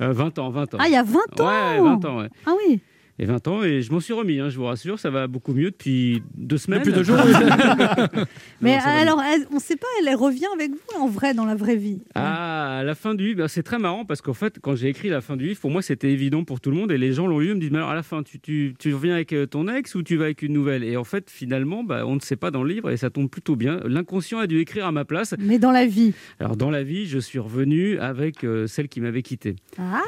[0.00, 0.78] Euh, 20 ans, 20 ans.
[0.80, 2.28] Ah, il y a 20 ans Ouais, 20 ans, ouais.
[2.46, 2.80] Ah oui
[3.18, 5.52] Et 20 ans, et je m'en suis remis, hein, je vous rassure, ça va beaucoup
[5.52, 6.80] mieux depuis deux semaines.
[6.80, 7.18] Depuis deux jours,
[8.60, 11.54] Mais alors, elle- on ne sait pas, elle revient avec vous en vrai dans la
[11.54, 12.00] vraie vie.
[12.14, 14.88] Ah, à la fin du livre, ben, c'est très marrant parce qu'en fait, quand j'ai
[14.88, 17.12] écrit la fin du livre, pour moi, c'était évident pour tout le monde et les
[17.12, 19.14] gens l'ont lu, ils me disent, mais alors à la fin, tu, tu, tu reviens
[19.14, 20.82] avec euh, ton ex ou tu vas avec une nouvelle?
[20.82, 23.28] Et en fait, finalement, bah, on ne sait pas dans le livre et ça tombe
[23.28, 23.78] plutôt bien.
[23.84, 25.34] L'inconscient a dû écrire à ma place.
[25.38, 26.14] Mais dans la vie.
[26.40, 29.56] Alors, dans la vie, je suis revenu avec euh, celle qui m'avait quitté.
[29.78, 30.00] Ah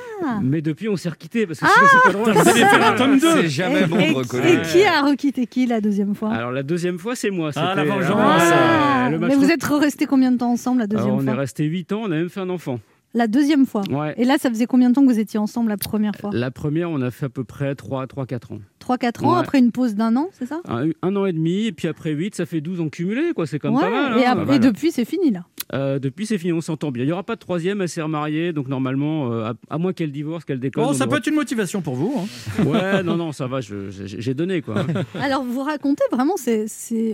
[0.43, 3.04] Mais depuis, on s'est requitté parce que sinon, c'est pas drôle.
[3.07, 3.21] Tome.
[3.21, 4.69] C'est jamais et, bon de reconnaître.
[4.69, 6.33] et qui a requitté qui la deuxième fois?
[6.33, 7.51] Alors, la deuxième fois, c'est moi.
[7.57, 8.17] Ah, la vengeance.
[8.19, 11.21] Ah, euh, le match Mais vous êtes restés combien de temps ensemble la deuxième Alors,
[11.21, 12.81] on est fois resté 8 ans, on a même fait un enfant.
[13.17, 13.83] La deuxième fois?
[13.89, 14.15] Ouais.
[14.17, 16.31] Et là, ça faisait combien de temps que vous étiez ensemble la première fois?
[16.33, 18.59] La première, on a fait à peu près 3-4 ans.
[18.85, 19.41] 3-4 ans Ouais.
[19.41, 20.61] après une pause d'un an, c'est ça?
[20.69, 23.47] Un, un an et demi, et puis après 8, ça fait 12 ans cumulés, quoi.
[23.47, 24.19] C'est comme Ouais, pas mal.
[24.19, 24.33] et, hein.
[24.41, 24.59] et Voilà.
[24.59, 25.45] depuis, c'est fini là.
[25.73, 27.05] Euh, depuis, c'est fini, on s'entend bien.
[27.05, 29.95] Il n'y aura pas de troisième, elle s'est remariée, donc normalement, euh, à, à moins
[29.95, 30.85] qu'elle divorce, qu'elle déconne.
[30.85, 32.15] Bon, on ça peut être une motivation pour vous.
[32.19, 32.65] hein.
[32.67, 34.85] Ouais, non, non, ça va, j'ai donné, quoi.
[35.21, 36.67] Alors, vous racontez vraiment, c'est,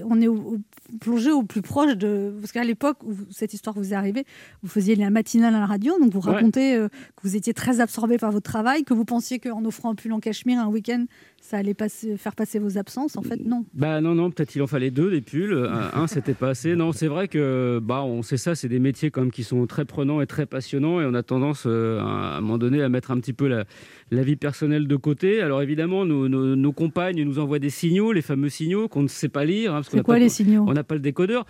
[0.08, 0.58] on est au- au-
[1.00, 2.34] plongé au plus proche de.
[2.40, 4.24] Parce qu'à l'époque où cette histoire vous est arrivée,
[4.64, 6.34] vous faisiez la matinale à la radio, donc vous Ouais.
[6.34, 9.90] racontez euh, que vous étiez très absorbé par votre travail, que vous pensiez qu'en offrant
[9.90, 11.04] un pull en cachemire un week-end,
[11.42, 13.16] ça allait passer, faire passer vos absences.
[13.16, 13.64] En fait, non.
[13.74, 15.54] Bah non, non, peut-être il en fallait deux des pulls.
[15.54, 16.76] Un, un, c'était pas assez.
[16.76, 19.84] Non, c'est vrai que bah on sait ça, c'est des métiers comme qui sont très
[19.84, 23.10] prenants et très passionnants et on a tendance euh, à, un moment donné à mettre
[23.10, 23.64] un petit peu la,
[24.10, 25.40] la vie personnelle de côté.
[25.40, 29.08] Alors évidemment, nos, nos- nos compagnes nous envoient des signaux, les fameux signaux qu'on ne
[29.08, 29.74] sait pas lire.
[29.74, 30.64] hein, C'est quoi pas- les signaux?
[30.68, 31.46] On n'a pas le décodeur.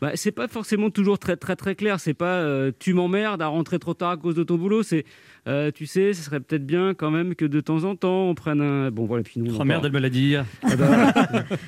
[0.00, 2.00] Bah, c'est pas forcément toujours très très très clair.
[2.00, 4.82] C'est pas euh, tu m'emmerdes à rentrer trop tard à cause de ton boulot.
[4.82, 5.04] C'est
[5.46, 8.34] euh, tu sais, ce serait peut-être bien quand même que de temps en temps on
[8.34, 8.90] prenne un.
[8.90, 9.22] Bon voilà.
[9.22, 9.54] Puis nous.
[9.56, 10.36] on Oh merde, elle me l'a dit.
[10.36, 11.12] Ah bah,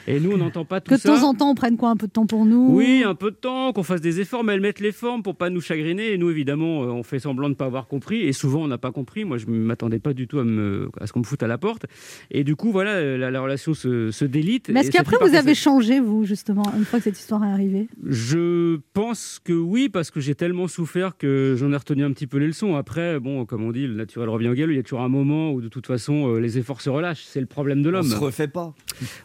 [0.07, 1.09] et nous on n'entend pas tout Que de ça.
[1.11, 2.69] temps en temps, on prenne quoi Un peu de temps pour nous?
[2.71, 5.37] Oui, un peu de temps, qu'on fasse des efforts, mais elles mettent les formes pour
[5.37, 6.13] pas nous chagriner.
[6.13, 8.23] Et nous, évidemment, euh, on fait semblant de pas avoir compris.
[8.23, 9.25] Et souvent, on n'a pas compris.
[9.25, 11.59] Moi, je m'attendais pas du tout à, me, à ce qu'on me foute à la
[11.59, 11.87] porte.
[12.31, 14.71] Et du coup, voilà, euh, la, la relation se, se délite.
[14.71, 17.89] Mais est-ce qu'après, vous avez changé, vous, justement, une fois que cette histoire est arrivée?
[18.05, 22.27] Je pense que oui, parce que j'ai tellement souffert que j'en ai retenu un petit
[22.27, 22.75] peu les leçons.
[22.77, 24.73] Après, bon, comme on dit, le naturel revient au galop.
[24.73, 27.25] Il y a toujours un moment où, de toute façon, euh, les efforts se relâchent.
[27.25, 28.07] C'est le problème de On l'homme.
[28.09, 28.75] se refait pas.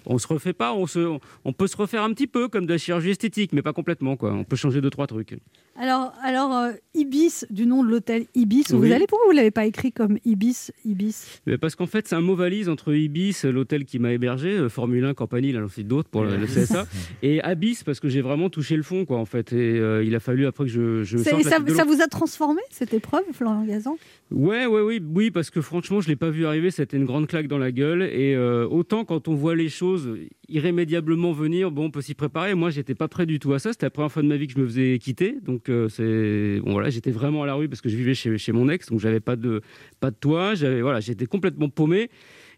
[0.05, 2.71] On se refait pas, on, se, on peut se refaire un petit peu comme de
[2.73, 4.15] la chirurgie esthétique, mais pas complètement.
[4.17, 4.33] quoi.
[4.33, 5.37] On peut changer deux, trois trucs.
[5.77, 8.89] Alors, alors euh, Ibis, du nom de l'hôtel Ibis, où Oui.
[8.89, 12.07] vous allez Pourquoi vous ne l'avez pas écrit comme Ibis Ibis Mais parce qu'en fait,
[12.07, 15.67] c'est un mot valise entre Ibis, l'hôtel qui m'a hébergé, euh, Formule 1, Campanile, alors
[15.69, 16.85] aussi d'autres pour le, le CSA,
[17.23, 19.53] et Abyss, parce que j'ai vraiment touché le fond, quoi, en fait.
[19.53, 22.01] Et euh, il a fallu après que je, je C'est- sorte la ça, de vous
[22.01, 23.95] a transformé, cette épreuve, Florian Gazan?
[24.31, 26.71] Ouais, ouais, oui, oui, parce que franchement, je l'ai pas vu arriver.
[26.71, 28.03] C'était une grande claque dans la gueule.
[28.03, 30.17] Et euh, autant quand on voit les choses
[30.47, 32.55] irrémédiablement venir, bon, on peut s'y préparer.
[32.55, 33.73] Moi, j'étais pas prêt du tout à ça.
[33.73, 35.35] C'était la première fois de ma vie que je me faisais quitter.
[35.43, 38.37] Donc, euh, c'est bon, voilà, j'étais vraiment à la rue parce que je vivais chez,
[38.37, 39.61] chez mon ex, donc j'avais pas de
[39.99, 40.55] pas de toit.
[40.55, 42.09] J'avais voilà, j'étais complètement paumé.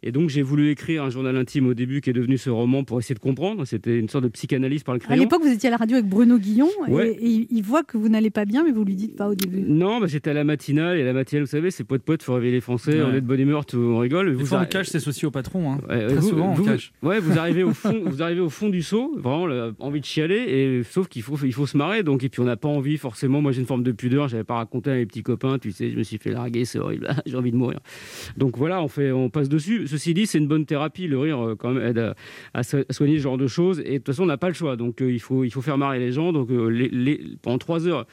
[0.03, 2.83] Et donc, j'ai voulu écrire un journal intime au début qui est devenu ce roman
[2.83, 3.65] pour essayer de comprendre.
[3.65, 5.23] C'était une sorte de psychanalyse par le À crayon.
[5.23, 7.11] l'époque, vous étiez à la radio avec Bruno Guillon, et- Ouais.
[7.19, 9.35] et, il- il voit que vous n'allez pas bien, mais vous lui dites pas au
[9.35, 9.61] début.
[9.61, 12.33] Non, bah, j'étais à la matinale et la matinale, vous savez, c'est poète poète, faut
[12.33, 13.01] réveiller les Français, Ouais.
[13.09, 14.29] on est de bonne humeur, tout, on rigole.
[14.31, 15.71] Des Vous fois, on cache ses soucis au patron.
[15.73, 15.77] hein.
[15.89, 16.91] Ouais, Très vous, souvent, on vous- cache.
[17.01, 20.05] Ouais, vous arrivez au fond, vous arrivez au fond du seau, vraiment là, envie de
[20.05, 22.03] chialer, et sauf qu'il faut, il faut se marrer.
[22.03, 23.41] Donc et puis on n'a pas envie forcément.
[23.41, 25.57] Moi j'ai une forme de pudeur, j'avais pas raconté à mes petits copains.
[25.59, 27.07] Tu sais, je me suis fait larguer, c'est horrible.
[27.25, 27.79] j'ai envie de mourir.
[28.37, 29.87] Donc voilà, on fait, on passe dessus.
[29.93, 31.06] Ceci dit, c'est une bonne thérapie.
[31.08, 32.15] Le rire euh, quand même aide à,
[32.56, 33.79] à so- à soigner ce genre de choses.
[33.86, 34.75] Et de toute façon, on n'a pas le choix.
[34.75, 36.34] Donc euh, il faut, il faut faire marrer les gens.
[36.34, 38.08] Donc euh, les- pendant trois heures.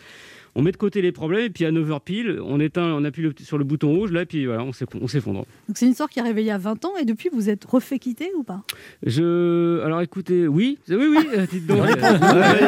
[0.55, 3.23] On met de côté les problèmes et puis à 9h pile, on éteint, on appuie
[3.23, 5.47] le- sur le bouton rouge là, et puis voilà, on s'eff- on s'effondre.
[5.69, 7.49] Donc c'est une histoire qui est arrivée il y a 20 ans, et depuis, vous
[7.49, 8.63] êtes refait quitter ou pas?
[9.07, 9.81] Je.
[9.85, 11.87] Alors écoutez, oui, oui, oui, euh, dites donc.
[11.87, 11.97] Dites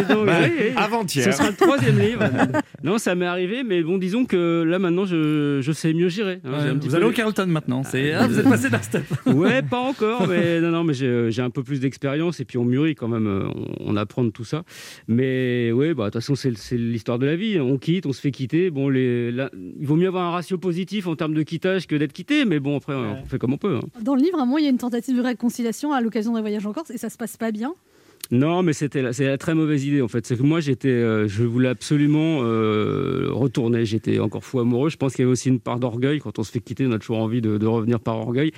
[0.09, 0.66] donc, Bah, oui, oui.
[0.77, 1.25] avant-hier.
[1.25, 2.23] Ce sera le troisième livre.
[2.85, 6.40] Non, ça m'est arrivé, mais bon, disons que là maintenant, je, je sais mieux gérer.
[6.45, 6.51] hein.
[6.51, 7.83] Ouais, un petit vous peu- allez au Carlton maintenant.
[7.85, 8.12] C'est...
[8.12, 9.05] Ah, vous êtes passé d'un step.
[9.27, 12.59] Ouais, pas encore, mais non, non, mais j'ai j'ai un peu plus d'expérience et puis
[12.59, 13.49] on mûrit quand même, euh,
[13.81, 14.62] on, on apprend de tout ça.
[15.09, 17.59] Mais oui, bah de toute façon, c'est c'est l'histoire de la vie.
[17.61, 18.70] On quitte, on se fait quitter.
[18.70, 21.96] Bon, les, là, il vaut mieux avoir un ratio positif en termes de quittage que
[21.96, 23.76] d'être quitté, mais bon, après, on fait comme on peut.
[23.76, 24.02] hein.
[24.02, 26.32] Dans le livre, à un moment, il y a une tentative de réconciliation à l'occasion
[26.35, 27.74] d'un voyage en Corse, et ça se passe pas bien?
[28.30, 30.24] Non, mais c'était la, c'est la très mauvaise idée en fait.
[30.24, 33.85] C'est que moi j'étais, euh, je voulais absolument euh, retourner.
[33.85, 34.88] J'étais encore fou amoureux.
[34.88, 36.20] Je pense qu'il y avait aussi une part d'orgueil.
[36.20, 38.52] Quand on se fait quitter, on a toujours envie de, de revenir par orgueil.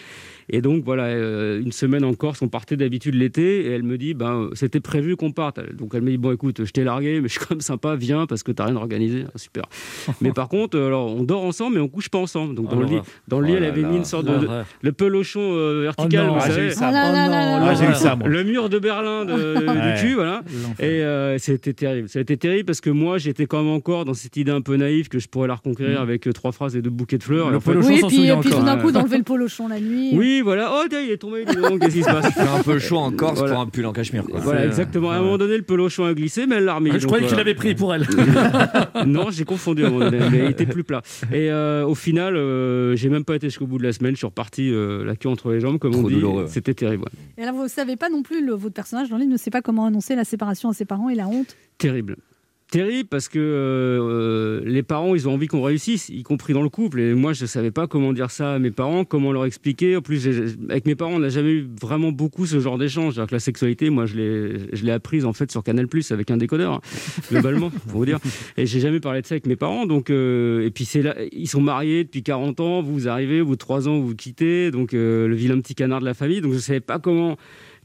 [0.48, 3.96] Et donc voilà, euh, une semaine en Corse, on partait d'habitude l'été, et elle me
[3.98, 5.60] dit, ben c'était prévu qu'on parte.
[5.74, 7.94] Donc elle me dit, bon écoute, je t'ai largué, mais je suis quand même sympa,
[7.96, 9.64] viens parce que t'as rien organisé, Ah, super.
[10.20, 12.54] mais par contre, euh, alors on dort ensemble, mais on couche pas ensemble.
[12.54, 13.88] Donc Oh dans le lit, dans le lit, Oh elle là avait là.
[13.88, 14.46] mis une sorte de,
[14.82, 16.68] le pelochon euh, vertical, Oh non, vous ah, savez.
[16.80, 18.16] là là là là.
[18.26, 19.32] Le mur de Berlin de-
[19.64, 19.94] Ouais.
[19.94, 20.42] du cul, voilà.
[20.78, 22.08] Et euh, c'était terrible.
[22.08, 24.60] Ça a été terrible parce que moi, j'étais quand même encore dans cette idée un
[24.60, 27.22] peu naïve que je pourrais la reconquérir avec euh, trois phrases et deux bouquets de
[27.22, 27.50] fleurs.
[27.50, 28.82] Le Et fait- polochon Oui, s'en puis, souvient puis tout d'un ouais.
[28.82, 30.10] coup, d'enlever le polochon la nuit.
[30.12, 30.70] Oui, voilà.
[30.74, 31.44] Oh, tiens, il est tombé.
[31.44, 33.54] Qu'est-ce qui se passe Il fait un peu chaud en Corse Voilà.
[33.54, 34.24] pour un pull en cachemire.
[34.24, 34.40] Quoi.
[34.40, 35.10] Voilà, euh, exactement.
[35.10, 36.90] À un moment donné, le pelochon a glissé, mais elle l'a remis.
[36.92, 37.44] je donc, croyais que tu voilà.
[37.44, 38.06] l'avais pris pour elle.
[39.06, 41.02] non, j'ai confondu à un moment donné, mais il était plus plat.
[41.32, 44.12] Et euh, au final, euh, j'ai même pas été jusqu'au bout de la semaine.
[44.12, 46.14] Je suis reparti euh, la queue entre les jambes, comme on Trop dit.
[46.16, 46.48] douloureux, ouais.
[46.48, 47.04] C'était terrible.
[47.04, 47.10] ouais.
[47.38, 49.38] Et alors, vous ne savez pas non plus, le- votre personnage dans le livre ne
[49.38, 51.56] sait pas comment annoncer la séparation à ses parents et la honte?
[51.78, 52.16] Terrible.
[52.70, 56.68] Terrible parce que euh, les parents, ils ont envie qu'on réussisse, y compris dans le
[56.68, 56.98] couple.
[56.98, 59.96] Et moi, je savais pas comment dire ça à mes parents, comment leur expliquer.
[59.96, 60.26] En plus,
[60.70, 63.14] avec mes parents, on n'a jamais eu vraiment beaucoup ce genre d'échange.
[63.14, 66.36] C'est-à-dire que la sexualité, moi, je l'ai, apprise en fait sur Canal Plus avec un
[66.36, 66.80] décodeur, hein,
[67.30, 68.18] globalement, pour vous dire.
[68.56, 69.86] Et j'ai jamais parlé de ça avec mes parents.
[69.86, 72.82] Donc, euh, et puis c'est là, ils sont mariés depuis 40 ans.
[72.82, 74.70] Vous arrivez, de 3 ans, vous vous quittez.
[74.70, 76.40] Donc, euh, le vilain petit canard de la famille.
[76.40, 77.36] Donc, je savais pas comment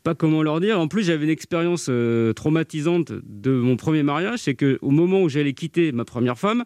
[0.03, 0.79] pas comment leur dire.
[0.79, 5.21] En plus, j'avais une expérience euh, traumatisante de mon premier mariage, c'est que au moment
[5.21, 6.63] où j'allais quitter ma première femme,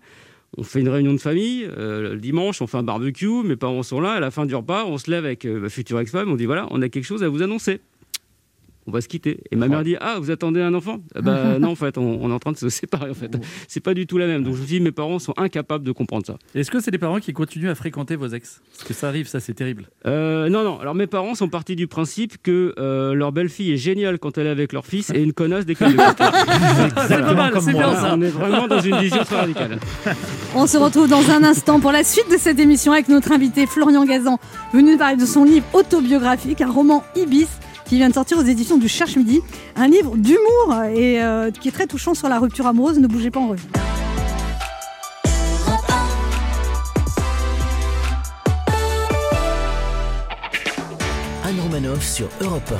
[0.57, 3.83] on fait une réunion de famille euh, le dimanche, on fait un barbecue, mes parents
[3.83, 4.11] sont là.
[4.11, 6.45] À la fin du repas, on se lève avec euh, ma future ex-femme, on dit
[6.45, 7.81] voilà, on a quelque chose à vous annoncer.
[8.85, 9.39] On va se quitter.
[9.51, 10.97] Et ma mère dit Ah, vous attendez un enfant?
[11.15, 13.09] Ah Bah non, en fait, on, on est en train de se séparer.
[13.09, 13.31] En fait,
[13.67, 14.43] c'est pas du tout la même.
[14.43, 16.37] Donc je me dis Mes parents sont incapables de comprendre ça.
[16.55, 18.61] Est-ce que c'est des parents qui continuent à fréquenter vos ex?
[18.73, 19.85] Parce que ça arrive, ça c'est terrible.
[20.05, 20.79] Euh, non, non.
[20.79, 24.47] Alors mes parents sont partis du principe que euh, leur belle-fille est géniale quand elle
[24.47, 25.97] est avec leur fils et une connasse dès qu'elle le.
[27.07, 28.15] C'est pas mal, c'est bien ça.
[28.17, 29.79] On est vraiment dans une vision très radicale.
[30.55, 33.65] On se retrouve dans un instant pour la suite de cette émission avec notre invité
[33.65, 34.39] Florian Gazan,
[34.73, 37.47] venu nous parler de son livre autobiographique, un roman Ibis
[37.85, 39.41] qui vient de sortir aux éditions du Cherche Midi,
[39.75, 42.99] un livre d'humour et euh, qui est très touchant sur la rupture amoureuse.
[42.99, 43.63] Ne bougez pas, on revient.
[51.45, 52.73] Anne Romanoff sur Europe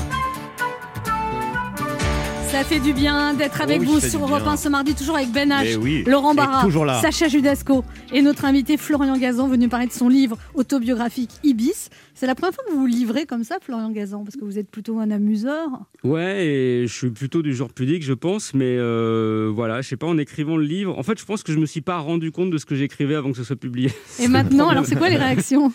[2.54, 4.52] Ça fait du bien d'être avec oui, vous sur Europe bien.
[4.52, 7.02] 1 ce mardi, toujours avec Ben H, oui, Laurent Barra.
[7.02, 11.90] Sacha Judasco et notre invité Florian Gazan, venu parler de son livre autobiographique Ibis.
[12.14, 14.60] C'est la première fois que vous vous livrez comme ça, Florian Gazan, parce que vous
[14.60, 15.68] êtes plutôt un amuseur.
[16.04, 19.98] Ouais, et je suis plutôt du genre pudique, je pense, mais euh, voilà, je sais
[19.98, 22.32] pas, en écrivant le livre, en fait, je pense que je me suis pas rendu
[22.32, 23.92] compte de ce que j'écrivais avant que ce soit publié.
[24.20, 25.74] Et maintenant, alors c'est quoi les réactions?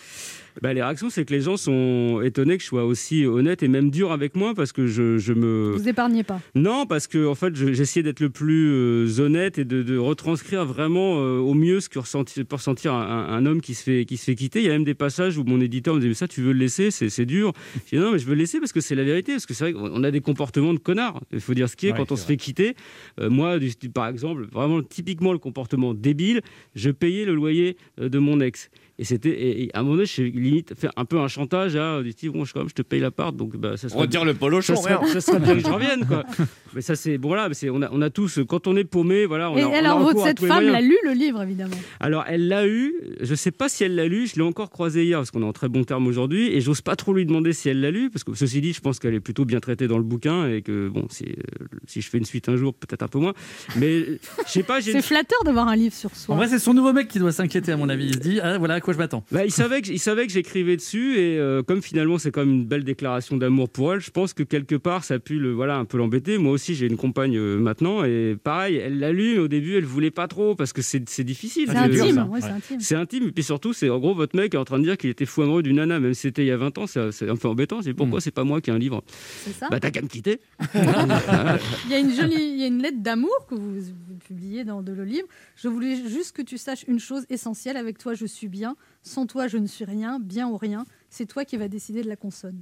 [0.61, 3.67] Bah, les réactions, c'est que les gens sont étonnés que je sois aussi honnête et
[3.67, 5.73] même dur avec moi parce que je, je me.
[5.75, 6.41] Vous épargnez pas.
[6.55, 9.97] Non, parce que en fait, je- j'essayais d'être le plus euh, honnête et de, de
[9.97, 14.05] retranscrire vraiment euh, au mieux ce que ressenti- peut ressentir un, homme qui se, fait,
[14.05, 14.59] qui se fait quitter.
[14.59, 16.51] Il y a même des passages où mon éditeur me disait Mais ça, tu veux
[16.53, 16.91] le laisser?
[16.91, 17.53] C'est c'est dur.
[17.91, 19.33] Je dis Non, mais je veux le laisser parce que c'est la vérité.
[19.33, 21.21] Parce que c'est vrai qu'on a des comportements de connards.
[21.31, 22.75] Il faut dire ce qui est Ouais, quand on se fait quitter.
[23.19, 26.41] Euh, moi, du par exemple, vraiment typiquement le comportement débile,
[26.75, 28.69] je payais le loyer de mon ex.
[29.01, 32.11] Et c'était à un moment donné, je limite faire un peu un chantage à du
[32.11, 34.33] style bon, je, quand même, je te paye l'appart, donc bah, ça serait Retire le
[34.33, 35.07] ça polochon, serait, rien.
[35.07, 36.23] ça serait bien que je revienne, quoi.
[36.75, 38.83] Mais ça, c'est bon, là, mais c'est- on, a, on a tous, quand on est
[38.83, 39.49] paumé, voilà.
[39.49, 41.75] On Et a, on a alors, votre, cette femme l'a lu le livre, évidemment?
[41.99, 42.93] Alors, elle l'a eu.
[43.21, 44.27] Je sais pas si elle l'a lu.
[44.27, 46.53] Je l'ai encore croisée hier parce qu'on est en très bon terme aujourd'hui.
[46.53, 48.11] Et j'ose pas trop lui demander si elle l'a lu.
[48.11, 50.47] Parce que ceci dit, je pense qu'elle est plutôt bien traitée dans le bouquin.
[50.47, 53.17] Et que, bon, si, euh, si je fais une suite un jour, peut-être un peu
[53.17, 53.33] moins.
[53.75, 56.35] Mais euh, je sais pas, j'ai C'est une- flatteur d'avoir un livre sur soi.
[56.35, 58.05] En vrai, c'est son nouveau mec qui doit s'inquiéter, à mon avis.
[58.09, 59.23] Il se dit, ah, voilà à quoi je m'attends.
[59.31, 62.49] Bah, il savait que il savait que j'écrivais dessus et euh, comme finalement c'est comme
[62.49, 65.51] une belle déclaration d'amour pour elle, je pense que quelque part ça a pu le
[65.51, 66.37] voilà un peu l'embêter.
[66.37, 69.75] Moi aussi j'ai une compagne euh, maintenant et pareil, elle l'a lu mais au début
[69.75, 71.67] elle voulait pas trop parce que c'est c'est difficile.
[71.67, 72.27] c'est intime.
[72.29, 72.79] ouais, c'est intime.
[72.79, 74.97] C'est intime et puis surtout c'est en gros votre mec est en train de dire
[74.97, 77.29] qu'il était fou amoureux d'une nana même si c'était il y a 20 ans, c'est
[77.29, 77.81] un peu embêtant.
[77.81, 79.03] C'est pourquoi c'est pas moi qui ai un livre.
[79.43, 79.67] C'est ça.
[79.69, 80.39] Bah t'as qu'à me quitter.
[80.73, 83.79] Il y a une jolie, il y a une lettre d'amour que vous,
[84.19, 85.27] publiez dans de le livre.
[85.55, 87.77] Je voulais juste que tu saches une chose essentielle.
[87.77, 88.75] Avec toi, je suis bien.
[89.01, 90.19] Sans toi, je ne suis rien.
[90.19, 90.85] Bien ou rien.
[91.11, 92.61] C'est toi qui vas décider de la consonne.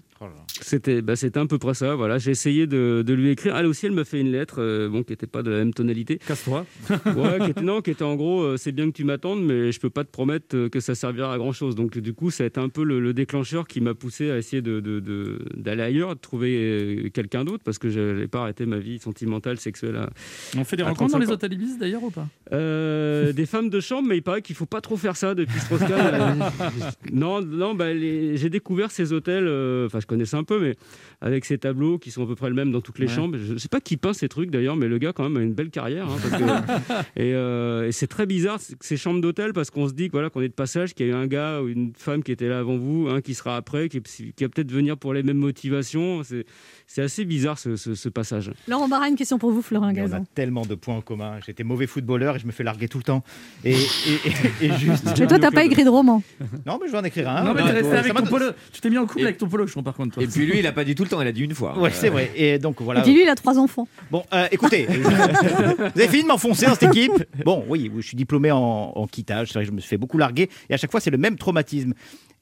[0.62, 1.96] C'était bah, c'était à peu près ça.
[1.96, 3.58] Voilà, j'ai essayé de, de lui écrire.
[3.58, 5.74] Elle aussi elle m'a fait une lettre euh, bon qui était pas de la même
[5.74, 6.18] tonalité.
[6.26, 6.66] Casse-toi.
[7.06, 9.72] Ouais, qui était, non, qui était en gros, euh, c'est bien que tu m'attendes, mais
[9.72, 11.76] je peux pas te promettre euh, que ça servira à grand chose.
[11.76, 14.38] Donc, du coup, ça a été un peu le, le déclencheur qui m'a poussé à
[14.38, 18.42] essayer de, de- de- d'aller ailleurs, de trouver quelqu'un d'autre, parce que je n'avais pas
[18.42, 19.96] arrêté ma vie sentimentale, sexuelle.
[19.98, 20.10] à-
[20.58, 22.28] On fait des rencontres dans 35 les hôtels Ibis d'ailleurs ou pas?
[22.54, 25.60] Euh, des femmes de chambre, mais il paraît qu'il faut pas trop faire ça depuis
[25.60, 25.88] Strauss-Kahn.
[25.98, 26.50] Euh,
[27.12, 30.76] non, non, bah, les- j'ai découvert ces hôtels, euh, enfin je connaissais un peu, mais
[31.22, 33.14] avec ces tableaux qui sont à peu près le même dans toutes les Ouais.
[33.14, 33.38] chambres.
[33.38, 35.54] Je sais pas qui peint ces trucs d'ailleurs, mais le gars quand même a une
[35.54, 36.08] belle carrière.
[36.10, 36.48] hein, parce que-
[37.20, 40.42] et euh, et c'est très bizarre ces chambres d'hôtel parce qu'on se dit voilà, qu'on
[40.42, 42.60] est de passage, qu'il y a eu un gars ou une femme qui était là
[42.60, 46.24] avant vous, un qui sera après, qui, qui va peut-être venir pour les mêmes motivations.
[46.24, 46.46] C'est
[46.86, 48.52] c'est assez bizarre ce, ce- ce passage.
[48.68, 50.26] Laurent Barra, une question pour vous, Florian Mais on a Gazan.
[50.36, 51.40] tellement de points en commun.
[51.46, 53.24] J'étais mauvais footballeur et je me fais larguer tout le temps.
[53.66, 53.76] Et, et,
[54.62, 55.06] et- et juste.
[55.20, 56.24] Mais toi, t'as pas écrit de roman.
[56.66, 57.44] Non, mais je vais en écrire un.
[57.44, 58.46] non, mais Non, t'es resté ça avec m'a- polo.
[58.72, 60.16] Tu t'es mis en couple avec ton polochon, par contre.
[60.16, 60.24] toi.
[60.24, 61.78] Et puis lui, il a pas dit tout le temps, il a dit une fois.
[61.78, 62.32] Ouais, c'est vrai.
[62.36, 63.00] Et donc voilà.
[63.00, 63.88] Et puis lui, il a trois enfants.
[64.12, 65.08] Bon, euh, écoutez, vous
[66.02, 67.12] avez fini de m'enfoncer dans cette équipe.
[67.46, 69.48] Bon, oui, je suis diplômé en, en quittage.
[69.50, 70.50] C'est vrai que je me suis fait beaucoup larguer.
[70.70, 71.94] Et à chaque fois, c'est le même traumatisme.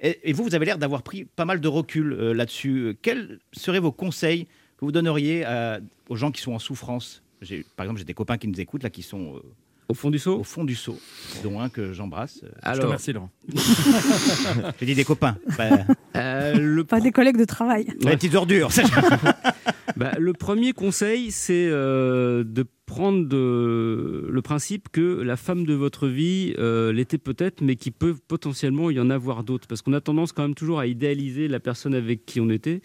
[0.02, 2.98] Et, et vous, vous avez l'air d'avoir pris pas mal de recul euh, là-dessus.
[3.02, 4.46] Quels seraient vos conseils
[4.78, 7.22] que vous donneriez à- aux gens qui sont en souffrance?
[7.76, 9.40] Par exemple, j'ai des copains qui nous écoutent là, qui sont euh,
[9.88, 11.00] Au fond du seau au fond du seau,
[11.44, 12.40] dont un que j'embrasse.
[12.44, 13.30] Euh, Je te Alors, remercie, Laurent.
[14.80, 15.38] J'ai dit des copains,
[16.16, 17.86] euh, le Pas des collègues de travail.
[18.00, 18.70] des petites ordures.
[19.98, 25.74] Bah, le premier conseil, c'est euh, de prendre de- le principe que la femme de
[25.74, 29.68] votre vie euh, l'était peut-être, mais qu'il peut potentiellement y en avoir d'autres.
[29.68, 32.82] Parce qu'on a tendance quand même toujours à idéaliser la personne avec qui on était.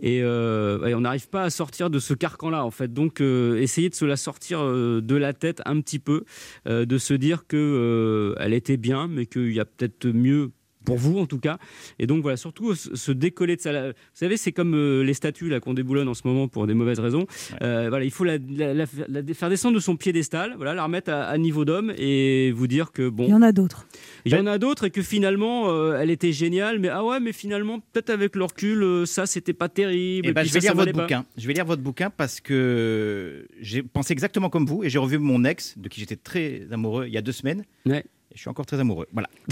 [0.00, 2.92] Et, euh, et on n'arrive pas à sortir de ce carcan-là, en fait.
[2.92, 6.24] Donc, euh, essayez de se la sortir euh, de la tête un petit peu,
[6.68, 10.50] euh, de se dire que euh, elle était bien, mais qu'il y a peut-être mieux
[10.84, 11.58] pour vous en tout cas.
[11.98, 13.88] Et donc voilà, surtout se décoller de ça.
[13.88, 16.74] Vous savez, c'est comme euh, les statues là qu'on déboulonne en ce moment pour des
[16.74, 17.26] mauvaises raisons.
[17.62, 20.84] Euh, voilà, il faut la, la- la- la faire descendre de son piédestal, voilà, la
[20.84, 23.86] remettre à, à niveau d'homme et vous dire que bon, Il y en a d'autres.
[24.24, 27.20] il y en a d'autres et que finalement euh, elle était géniale, mais ah ouais,
[27.20, 30.28] mais finalement peut-être avec le recul, ça c'était pas terrible.
[30.28, 31.02] Eh ben, puis je vais ça, ça lire votre pas.
[31.02, 31.24] bouquin.
[31.36, 35.18] Je vais lire votre bouquin parce que j'ai pensé exactement comme vous et j'ai revu
[35.18, 37.64] mon ex, de qui j'étais très amoureux, il y a deux semaines.
[37.86, 38.04] Ouais.
[38.34, 39.06] Je suis encore très amoureux.
[39.12, 39.28] Voilà.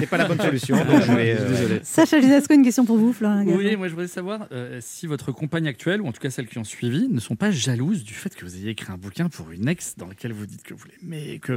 [0.00, 0.76] C'est pas la bonne solution.
[0.76, 1.80] Donc je vais, euh, Désolé.
[1.84, 3.44] Sacha Judasco, une question pour vous, Florian.
[3.46, 6.48] Oui, moi je voudrais savoir euh, si votre compagne actuelle, ou en tout cas celles
[6.48, 9.28] qui ont suivi, ne sont pas jalouses du fait que vous ayez écrit un bouquin
[9.28, 11.54] pour une ex dans lequel vous dites que vous l'aimez et qu'il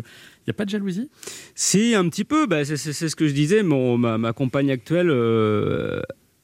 [0.47, 1.09] n'y a pas de jalousie?
[1.55, 2.45] Si, un petit peu.
[2.45, 3.63] Bah, c'est, ce que je disais.
[3.63, 6.01] Mon, ma, ma compagne actuelle, euh,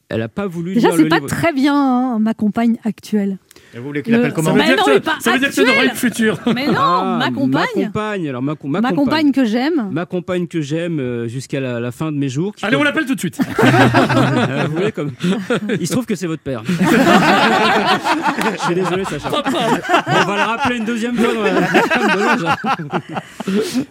[0.09, 1.27] elle a pas voulu Déjà, lire c'est le pas livre.
[1.27, 3.37] très bien, hein, ma compagne actuelle.
[3.75, 5.49] Vous voulez qu'il Le- appelle comment Ça veut dire que- mais pas ça veut dire
[5.49, 5.85] que actuelle.
[5.89, 6.39] une future.
[6.55, 7.65] Mais non, Ah, ma compagne.
[7.75, 8.29] Ma compagne.
[8.29, 9.05] Alors, ma, com- ma Ma compagne.
[9.05, 9.89] compagne que j'aime.
[9.91, 12.55] Ma compagne que j'aime euh, jusqu'à la, la fin de mes jours.
[12.55, 13.39] qui Allez, peut- on l'appelle tout de suite.
[14.47, 15.11] Euh, vous voulez comme...
[15.79, 16.63] Il se trouve que c'est votre père.
[16.67, 19.29] Je suis désolé, Sacha.
[19.29, 21.33] On va le rappeler une deuxième fois.
[21.33, 22.15] Dans la...
[22.15, 22.57] Dommage.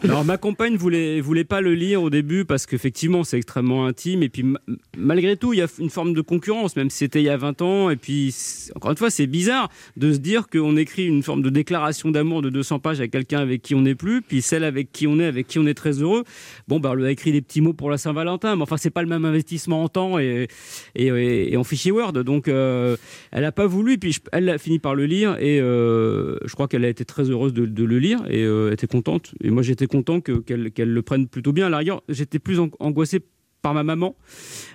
[0.05, 4.23] Alors, ma compagne voulait, voulait pas le lire au début parce qu'effectivement, c'est extrêmement intime.
[4.23, 4.59] Et puis, ma-
[4.97, 7.37] malgré tout, il y a une forme de concurrence, même si c'était il y a
[7.37, 7.91] 20 ans.
[7.91, 9.66] Et puis, c'est- encore une fois, c'est bizarre
[9.97, 13.39] de se dire qu'on écrit une forme de déclaration d'amour de 200 pages à quelqu'un
[13.41, 15.75] avec qui on n'est plus, puis celle avec qui on est, avec qui on est
[15.75, 16.25] très heureux.
[16.69, 18.91] Bon, bah, on lui a écrit des petits mots pour la Saint-Valentin, mais enfin, c'est
[18.91, 20.49] pas le même investissement en temps et,
[20.95, 22.13] et, en fichier Word.
[22.13, 22.97] Donc, euh,
[23.33, 26.69] elle n'a pas voulu, puis elle a fini par le lire, et euh, je crois
[26.69, 29.33] qu'elle a été très heureuse de, le lire, et euh, était contente.
[29.43, 31.67] Et moi, j'étais content que- qu'elle le prenne plutôt bien.
[31.67, 33.21] À la rigueur, j'étais plus an- angoissé
[33.67, 34.15] par ma maman.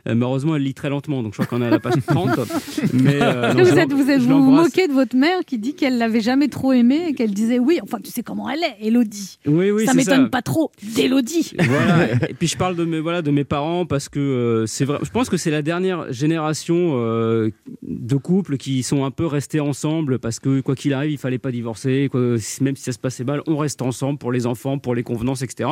[0.10, 2.32] Euh, malheureusement, elle lit très lentement, donc je crois qu'on est à la page 30.
[2.94, 5.98] Mais, euh, non, vous êtes, vous êtes vous moquez de votre mère qui dit qu'elle
[5.98, 9.38] l'avait jamais trop aimé et qu'elle disait oui, enfin tu sais comment elle est, Elodie.
[9.46, 11.54] Oui, oui, ça m'étonne pas trop d'Elodie.
[11.58, 12.14] Voilà.
[12.30, 14.98] Et puis je parle de mes voilà de mes parents parce que euh, c'est vrai.
[15.04, 17.52] Je pense que c'est la dernière génération euh,
[17.84, 21.38] de couples qui sont un peu restés ensemble parce que quoi qu'il arrive, il fallait
[21.38, 22.10] pas divorcer.
[22.12, 22.20] quoi.
[22.62, 25.44] même si ça se passait mal, on reste ensemble pour les enfants, pour les convenances,
[25.44, 25.70] etc.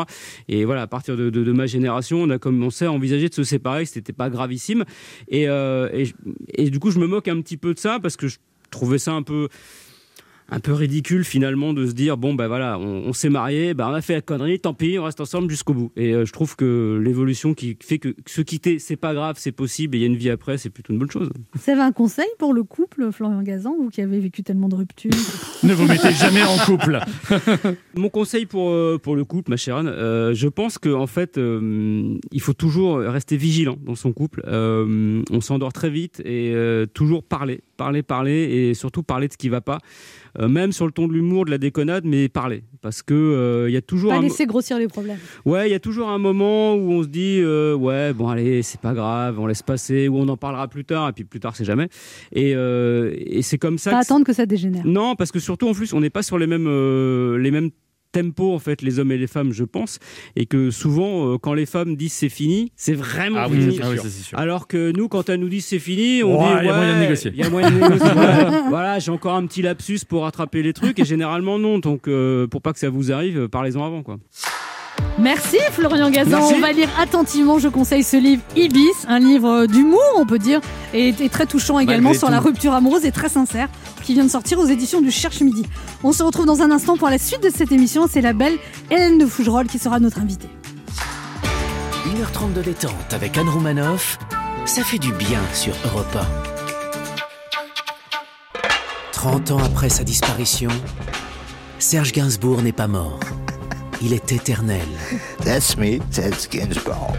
[0.47, 3.33] Et voilà, à partir de, de- de ma génération, on a commencé à envisager de
[3.33, 3.85] se séparer.
[3.85, 4.85] C'était pas gravissime.
[5.33, 6.05] Euh,
[6.53, 8.37] et du coup, je me moque un petit peu de ça parce que je
[8.71, 9.49] trouvais ça un peu
[10.51, 13.87] un peu ridicule finalement de se dire bon ben voilà on, on s'est marié ben
[13.89, 15.91] on a fait la connerie tant pis on reste ensemble jusqu'au bout.
[15.95, 19.51] Et euh, je trouve que l'évolution qui fait que se quitter c'est pas grave c'est
[19.51, 21.29] possible et il y a une vie après c'est plutôt une bonne chose.
[21.53, 24.75] Vous avez un conseil pour le couple, Florian Gazan, vous qui avez vécu tellement de
[24.75, 25.11] ruptures?
[25.63, 26.99] Ne vous mettez jamais en couple.
[27.95, 31.07] mon conseil pour, euh, pour le couple ma chère Anne euh, je pense que en
[31.07, 34.43] fait euh, il faut toujours rester vigilant dans son couple.
[34.47, 39.33] Euh, on s'endort très vite et euh, toujours parler parler parler et surtout parler de
[39.33, 39.79] ce qui va pas
[40.39, 43.69] Euh, même sur le ton de l'humour de la déconnade mais parler parce que euh,
[43.69, 45.17] il y a toujours Pas un laisser grossir les problèmes.
[45.45, 48.61] Ouais, il y a toujours un moment où on se dit euh, ouais, bon allez,
[48.61, 51.39] c'est pas grave, on laisse passer, ou on en parlera plus tard, et puis plus
[51.41, 51.89] tard c'est jamais.
[52.31, 53.91] Et, euh, et c'est comme ça.
[53.91, 54.85] Pas que- attendre que ça dégénère.
[54.85, 57.71] Non, parce que surtout en plus, on n'est pas sur les mêmes euh, les mêmes
[58.11, 59.99] tempos en fait, les hommes et les femmes, je pense,
[60.35, 63.79] et que souvent euh, quand les femmes disent c'est fini, c'est vraiment Ah oui, fini.
[63.83, 64.37] ah oui, sûr.
[64.37, 66.95] Alors que nous, quand elles nous disent c'est fini, on dit il y a moyen
[66.95, 67.31] de négocier.
[67.35, 68.09] Y a moyen de négocier.
[68.69, 71.79] Voilà, j'ai encore un petit lapsus pour rattraper les trucs, et généralement non.
[71.79, 74.17] Donc euh, pour pas que ça vous arrive, euh, parlez-en avant quoi.
[75.19, 76.39] Merci Florian Gazan.
[76.41, 80.61] On va lire attentivement, je conseille ce livre Ibis, un livre d'humour, on peut dire,
[80.93, 83.67] et, très touchant également sur la rupture amoureuse et très sincère,
[84.03, 85.65] qui vient de sortir aux éditions du Cherche Midi.
[86.03, 88.07] On se retrouve dans un instant pour la suite de cette émission.
[88.09, 88.57] C'est la belle
[88.89, 90.49] Hélène de Fougerolles qui sera notre invitée.
[92.05, 94.17] 1h30 de détente avec Anne Roumanoff,
[94.65, 96.25] ça fait du bien sur Europa.
[99.11, 100.71] 30 ans après sa disparition,
[101.77, 103.19] Serge Gainsbourg n'est pas mort
[104.01, 104.87] il est éternel.
[105.43, 107.15] That's me, that's Gainsbourg.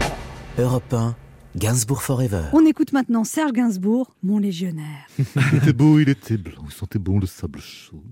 [0.57, 1.15] Europe 1,
[1.55, 2.43] Gainsbourg Forever.
[2.53, 5.07] On écoute maintenant Serge Gainsbourg, mon légionnaire.
[5.19, 8.03] il était beau, il était blanc, il sentait bon le sable chaud.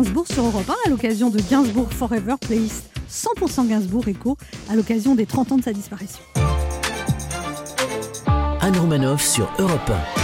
[0.00, 4.38] Gainsbourg sur Europe 1 à l'occasion de Gainsbourg Forever Playlist 100% Gainsbourg Echo
[4.70, 6.20] à l'occasion des 30 ans de sa disparition.
[8.62, 10.20] Anne Romanov sur Europe 1.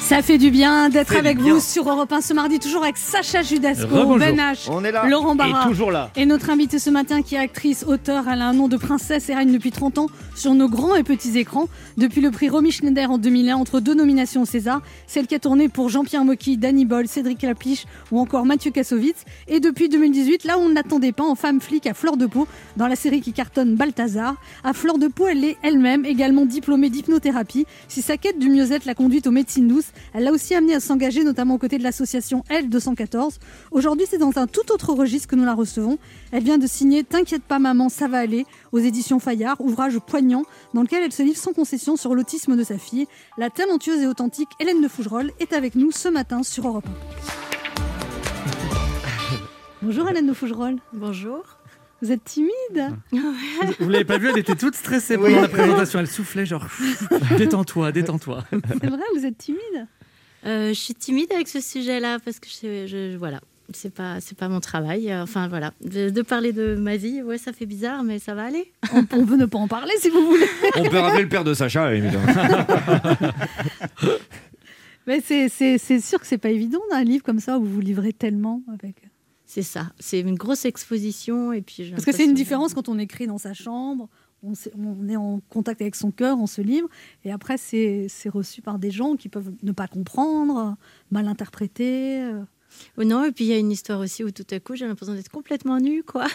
[0.00, 3.42] Ça fait du bien d'être avec vous sur Europe 1 ce mardi, toujours avec Sacha
[3.42, 5.06] Judasco, Ben H, On est là.
[5.06, 5.66] Laurent Barra.
[5.66, 6.10] Et, toujours là.
[6.16, 9.28] et notre invitée ce matin, qui est actrice, auteur, elle a un nom de princesse
[9.28, 10.06] et règne depuis 30 ans
[10.40, 11.68] sur nos grands et petits écrans.
[11.98, 15.38] Depuis le prix Romy Schneider en 2001, entre deux nominations au César, celle qui a
[15.38, 19.26] tourné pour Jean-Pierre Mocky, Danny Boyle, Cédric Lapiche ou encore Mathieu Kassovitz.
[19.48, 22.24] Et depuis 2018, là où on ne l'attendait pas, en femme flic à fleur de
[22.24, 24.36] peau, dans la série qui cartonne Balthazar.
[24.64, 27.66] À fleur de peau, elle est elle-même également diplômée d'hypnothérapie.
[27.88, 30.80] Si sa quête du mieux-être l'a conduite aux médecines douces, elle l'a aussi amenée à
[30.80, 33.34] s'engager notamment aux côtés de l'association L214.
[33.72, 35.98] Aujourd'hui, c'est dans un tout autre registre que nous la recevons.
[36.32, 40.29] Elle vient de signer T'inquiète pas maman, ça va aller aux éditions Fayard, ouvrage poignant
[40.74, 43.06] dans lequel elle se livre sans concession sur l'autisme de sa fille.
[43.38, 46.90] La talentueuse et authentique Hélène de Fougerolles est avec nous ce matin sur Europe 1.
[49.82, 50.78] Bonjour Hélène de Fougerolles.
[50.92, 51.42] Bonjour.
[52.02, 52.96] Vous êtes timide
[53.78, 55.34] Vous l'avez pas vu, elle était toute stressée pendant Oui.
[55.42, 55.98] la présentation.
[55.98, 56.66] Elle soufflait genre
[57.38, 58.44] détends-toi, détends-toi.
[58.50, 59.86] C'est vrai, vous êtes timide?
[60.46, 63.40] Euh, je suis timide avec ce sujet-là parce que je, je- voilà,
[63.72, 65.10] c'est pas c'est pas mon travail.
[65.10, 68.34] Euh, Enfin voilà, de, de parler de ma vie, ouais, ça fait bizarre, mais ça
[68.34, 68.72] va aller.
[68.92, 70.46] on, on peut ne pas en parler si vous voulez.
[70.76, 72.26] On peut rappeler le père de Sacha, évidemment.
[75.06, 77.72] Mais c'est- c'est c'est sûr que c'est pas évident d'un livre comme ça où vous
[77.74, 78.96] vous livrez tellement avec.
[79.46, 82.98] C'est ça, c'est une grosse exposition et puis Parce que c'est une différence quand on
[82.98, 84.08] écrit dans sa chambre,
[84.44, 84.52] on,
[85.08, 86.88] est en contact avec son cœur, on se livre,
[87.24, 90.76] et après c'est c'est reçu par des gens qui peuvent ne pas comprendre,
[91.10, 92.22] mal interpréter.
[92.98, 94.86] Oh non, et puis il y a une histoire aussi où tout à coup j'ai
[94.86, 96.26] l'impression d'être complètement nue, quoi.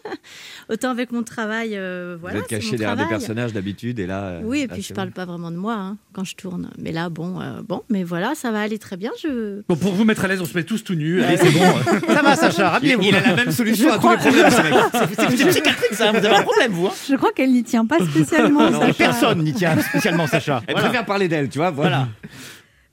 [0.68, 2.38] Autant avec mon travail, euh, voilà.
[2.38, 4.24] Vous êtes c'est caché derrière des personnages d'habitude et là.
[4.24, 6.70] euh, Oui, et là, puis je parle pas vraiment de moi hein, quand je tourne.
[6.78, 9.10] Mais là, bon, euh, bon, mais voilà, ça va aller très bien.
[9.22, 9.62] Je...
[9.68, 11.22] Bon, pour vous mettre à l'aise, on se met tous tout nus.
[11.22, 11.60] Allez, c'est bon.
[12.14, 13.02] Ça va, Sacha, rhabillez-vous.
[13.02, 14.74] Il, a la même solution Je à crois- tous les problèmes, ce mec.
[15.18, 16.10] C'est psychiatrique, ça.
[16.12, 16.86] Vous avez un problème, vous.
[16.86, 16.92] hein.
[17.08, 18.70] Je crois qu'elle n'y tient pas spécialement.
[18.70, 18.94] Non, Sacha.
[18.94, 20.62] personne n'y tient spécialement, Sacha.
[20.66, 20.88] Elle Voilà.
[20.88, 21.70] préfère parler d'elle, tu vois.
[21.70, 22.08] Voilà.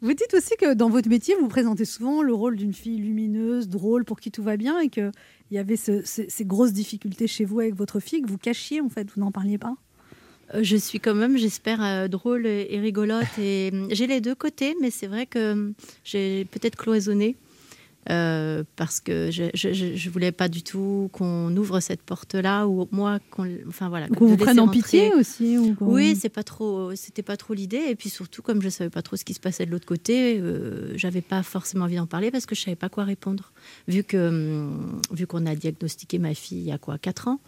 [0.01, 3.67] Vous dites aussi que dans votre métier, vous présentez souvent le rôle d'une fille lumineuse,
[3.67, 5.11] drôle, pour qui tout va bien, et qu'il
[5.49, 8.79] y avait ce- ce- ces grosses difficultés chez vous avec votre fille que vous cachiez,
[8.79, 9.75] en fait, vous n'en parliez pas?
[10.53, 13.25] Euh, je suis quand même, j'espère, euh, drôle et, et rigolote.
[13.41, 15.73] Et hum, j'ai les deux côtés, mais c'est vrai que hum,
[16.03, 17.35] j'ai peut-être cloisonné.
[18.09, 23.19] Euh, parce que je, je, voulais pas du tout qu'on ouvre cette porte-là ou moi
[23.31, 27.21] qu'on enfin voilà Qu'on vous prenne en pitié aussi ou Oui, c'est pas trop, c'était
[27.21, 27.83] pas trop l'idée.
[27.89, 30.39] Et puis surtout, comme je savais pas trop ce qui se passait de l'autre côté,
[30.39, 33.51] euh, j'avais pas forcément envie d'en parler parce que je savais pas quoi répondre.
[33.87, 37.39] Vu que, hum, vu qu'on a diagnostiqué ma fille il y a quoi, 4 ans,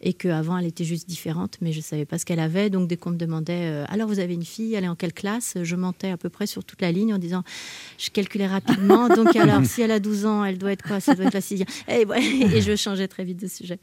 [0.00, 2.70] et qu'avant elle était juste différente, mais je savais pas ce qu'elle avait.
[2.70, 5.12] Donc dès qu'on me demandait, euh, alors vous avez une fille, elle est en quelle
[5.12, 5.56] classe?
[5.62, 7.42] Je mentais à peu près sur toute la ligne en disant,
[7.98, 9.08] je calculais rapidement.
[9.14, 11.00] donc alors, si elle a 12 ans, elle doit être quoi?
[11.00, 11.68] Ça doit être la sixième.
[11.88, 13.78] Et, ouais, et je changeais très vite de sujet.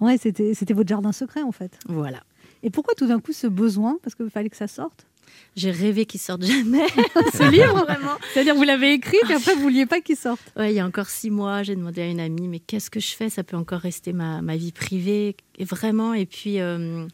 [0.00, 1.78] Ouais, c'était c'était votre jardin secret, en fait.
[1.88, 2.22] Voilà.
[2.62, 3.98] Et pourquoi tout d'un coup ce besoin?
[4.02, 5.06] Parce qu'il fallait que ça sorte?
[5.56, 6.86] J'ai rêvé qu'il sorte jamais.
[7.32, 8.16] Ce livre Vraiment.
[8.32, 10.86] C'est-à-dire, vous l'avez écrit, puis après, vous vouliez pas qu'il sorte Ouais, il y a
[10.86, 13.30] encore six mois, j'ai demandé à une amie, mais qu'est-ce que je fais?
[13.30, 16.12] Ça peut encore rester ma, ma vie privée, et vraiment.
[16.12, 17.06] Et puis, euh,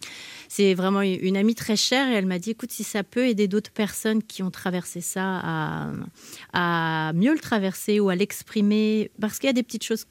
[0.49, 3.47] c'est vraiment une amie très chère, et elle m'a dit, écoute, si ça peut aider
[3.47, 5.91] d'autres personnes qui ont traversé ça à,
[6.53, 10.07] à mieux le traverser ou à l'exprimer, parce qu'il y a des petites choses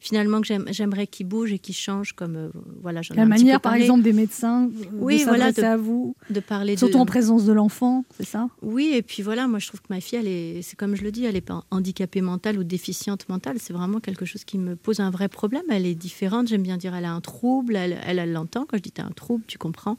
[0.00, 2.48] finalement que j'aime- j'aimerais qu'ils bougent et qu'ils changent, comme euh,
[2.82, 3.82] voilà, j'en ai La un petit peu manière, par parlé.
[3.84, 7.06] exemple, des médecins euh, Oui, de voilà, de- à vous, de parler de- surtout en
[7.06, 8.48] présence de l'enfant, c'est ça?
[8.62, 11.02] Oui, et puis voilà, moi je trouve que ma fille, elle est, c'est comme je
[11.02, 13.56] le dis, elle n'est pas handicapée mentale ou déficiente mentale.
[13.58, 15.62] C'est vraiment quelque chose qui me pose un vrai problème.
[15.70, 16.48] Elle est différente.
[16.48, 17.76] J'aime bien dire, elle a un trouble.
[17.76, 19.96] Elle, elle, elle l'entend quand je dis, t'as un trouble, tu comprends.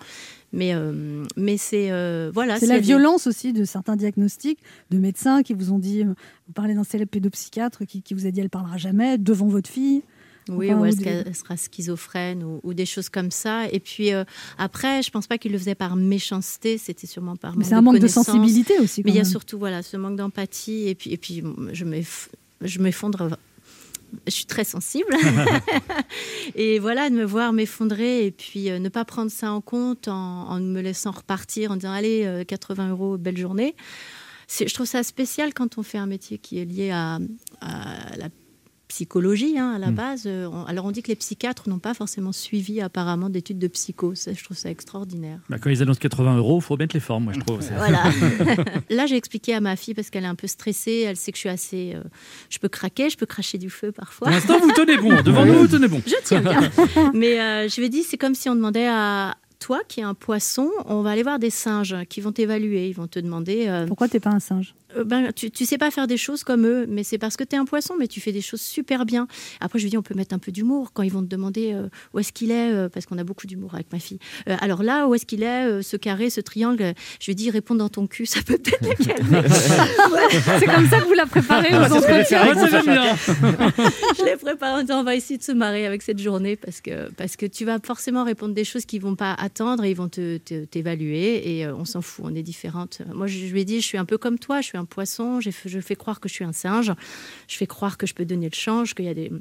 [0.53, 2.59] Mais, euh, mais c'est euh, voilà.
[2.59, 4.59] C'est la violence aussi de certains diagnostics
[4.91, 6.13] de médecins qui vous ont dit, euh,
[6.47, 9.69] vous parlez d'un célèbre pédopsychiatre qui, qui vous a dit elle parlera jamais devant votre
[9.69, 10.03] fille.
[10.49, 13.67] Oui, Enfin, ou est-ce des- qu'elle sera schizophrène ou, ou des choses comme ça.
[13.71, 14.25] Et puis euh,
[14.57, 17.73] après, je pense pas qu'il le faisait par méchanceté, c'était sûrement par Mais manque c'est
[17.75, 20.87] un manque de sensibilité aussi, Mais il y a surtout voilà ce manque d'empathie.
[20.87, 21.41] Et puis, et puis
[21.71, 23.37] je m'effondre.
[24.27, 25.15] Je suis très sensible.
[26.55, 30.07] et voilà, de me voir m'effondrer et puis euh, ne pas prendre ça en compte
[30.07, 33.75] en, en me laissant repartir en disant allez, euh, 80 euros, belle journée.
[34.49, 37.19] Je trouve ça spécial quand on fait un métier qui est lié à,
[37.61, 38.29] à la
[38.93, 39.95] psychologie hein, à la Mm.
[39.95, 40.23] base.
[40.27, 43.67] Euh, on- Alors on dit que les psychiatres n'ont pas forcément suivi apparemment d'études de
[43.67, 44.13] psycho.
[44.13, 45.39] Ça, je trouve ça extraordinaire.
[45.49, 47.59] Bah, quand ils annoncent 80 euros, faut mettre les formes, moi je trouve.
[47.75, 48.03] Voilà.
[48.91, 51.05] Là, j'ai expliqué à ma fille parce qu'elle est un peu stressée.
[51.07, 51.93] Elle sait que je suis assez.
[51.95, 52.03] euh,
[52.49, 54.27] je peux craquer, je peux cracher du feu parfois.
[54.27, 55.09] Pour l'instant, vous tenez bon.
[55.23, 56.01] Devant nous, vous tenez bon.
[56.05, 56.61] Je tiens bien.
[57.15, 60.03] Mais euh, je lui ai dit, c'est comme si on demandait à toi, qui est
[60.03, 62.89] un poisson, on va aller voir des singes qui vont t'évaluer.
[62.89, 63.65] Ils vont te demander.
[63.67, 64.75] euh, Pourquoi t'es pas un singe?
[65.05, 67.55] Ben, tu, tu sais pas faire des choses comme eux, mais c'est parce que tu
[67.55, 69.27] es un poisson, mais tu fais des choses super bien.
[69.59, 71.73] Après, je lui dis, on peut mettre un peu d'humour quand ils vont te demander
[71.73, 74.19] euh, où est-ce qu'il est, euh, parce qu'on a beaucoup d'humour avec ma fille.
[74.49, 77.49] Euh, alors là, où est-ce qu'il est, euh, ce carré, ce triangle Je lui dis,
[77.49, 79.47] réponds dans ton cul, ça peut peut-être le calmer.
[80.59, 82.43] C'est comme ça que vous la préparez Ah, aux entretiens.
[84.17, 86.81] je l'ai préparé en disant on va essayer de se marrer avec cette journée parce
[86.81, 89.95] que, parce que tu vas forcément répondre des choses qui vont pas attendre et ils
[89.95, 93.01] vont te- te- t'évaluer et euh, on s'en fout, on est différentes.
[93.13, 94.82] Moi, je, je lui ai dit, je suis un peu comme toi, je suis un
[94.85, 96.93] poisson, je fais croire que je suis un singe,
[97.47, 99.31] je fais croire que je peux donner le change, qu'il y a des...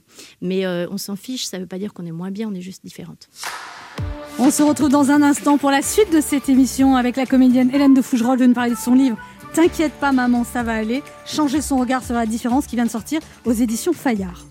[0.40, 2.60] Mais euh, on s'en fiche, ça veut pas dire qu'on est moins bien, on est
[2.60, 3.28] juste différentes.
[4.38, 7.70] On se retrouve dans un instant pour la suite de cette émission avec la comédienne
[7.74, 9.16] Hélène de Fougerolles de nous parler de son livre
[9.54, 11.02] T'inquiète pas maman, ça va aller.
[11.26, 14.46] Changer son regard sur la différence qui vient de sortir aux éditions Fayard.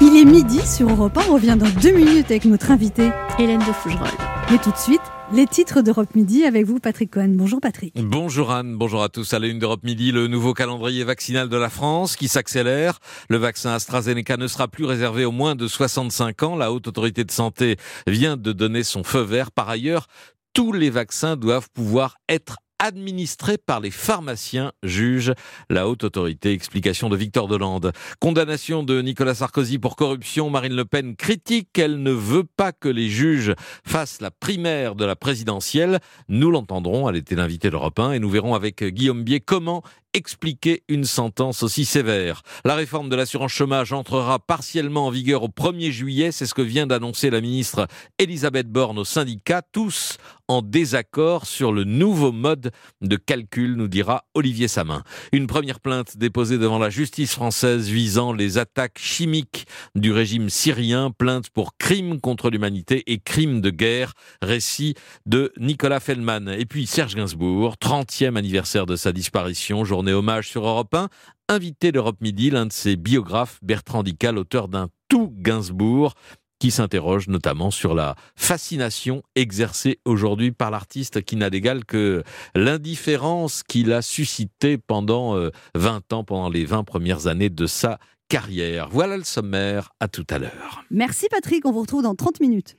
[0.00, 3.58] Il est midi sur Europe 1, on revient dans deux minutes avec notre invitée Hélène
[3.58, 4.08] de Fougerolles.
[4.50, 5.00] Mais tout de suite,
[5.32, 7.34] les titres d'Europe Midi avec vous Patrick Cohen.
[7.34, 7.94] Bonjour Patrick.
[7.96, 9.32] Bonjour Anne, bonjour à tous.
[9.32, 12.98] À la une d'Europe Midi, le nouveau calendrier vaccinal de la France qui s'accélère.
[13.28, 16.56] Le vaccin AstraZeneca ne sera plus réservé aux moins de 65 ans.
[16.56, 17.76] La Haute Autorité de Santé
[18.06, 19.52] vient de donner son feu vert.
[19.52, 20.06] Par ailleurs,
[20.52, 25.32] tous les vaccins doivent pouvoir être administrés par les pharmaciens, juge
[25.68, 26.52] la haute autorité.
[26.52, 27.92] Explication de Victor Delande.
[28.18, 30.50] Condamnation de Nicolas Sarkozy pour corruption.
[30.50, 33.54] Marine Le Pen critique qu'elle ne veut pas que les juges
[33.84, 36.00] fassent la primaire de la présidentielle.
[36.28, 39.82] Nous l'entendrons, elle était l'invitée d'Europe 1 et nous verrons avec Guillaume Bier comment
[40.14, 42.42] expliquer une sentence aussi sévère.
[42.64, 46.62] La réforme de l'assurance chômage entrera partiellement en vigueur au 1er juillet, c'est ce que
[46.62, 47.86] vient d'annoncer la ministre
[48.18, 50.18] Elisabeth Borne aux syndicats, tous
[50.50, 55.04] en désaccord sur le nouveau mode de calcul, nous dira Olivier Samin.
[55.30, 61.12] Une première plainte déposée devant la justice française visant les attaques chimiques du régime syrien,
[61.16, 66.48] plainte pour crimes contre l'humanité et crimes de guerre, récit de Nicolas Feldman.
[66.48, 71.10] Et puis Serge Gainsbourg, 30e anniversaire de sa disparition, journée hommage sur Europe 1,
[71.50, 76.14] invité d'Europe Midi, l'un de ses biographes, Bertrand Dical, auteur d'un tout Gainsbourg,
[76.58, 82.22] qui s'interroge notamment sur la fascination exercée aujourd'hui par l'artiste qui n'a d'égal que
[82.54, 87.98] l'indifférence qu'il a suscitée pendant euh, 20 ans, pendant les 20 premières années de sa
[88.30, 88.88] carrière.
[88.90, 90.82] Voilà le sommaire, à tout à l'heure.
[90.90, 92.78] Merci Patrick, on vous retrouve dans 30 minutes.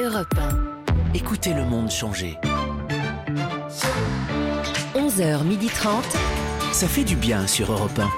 [0.00, 1.14] Europe 1.
[1.14, 2.38] Écoutez le monde changer.
[5.16, 5.88] 11h30.
[6.72, 8.08] Ça fait du bien sur Europe 1.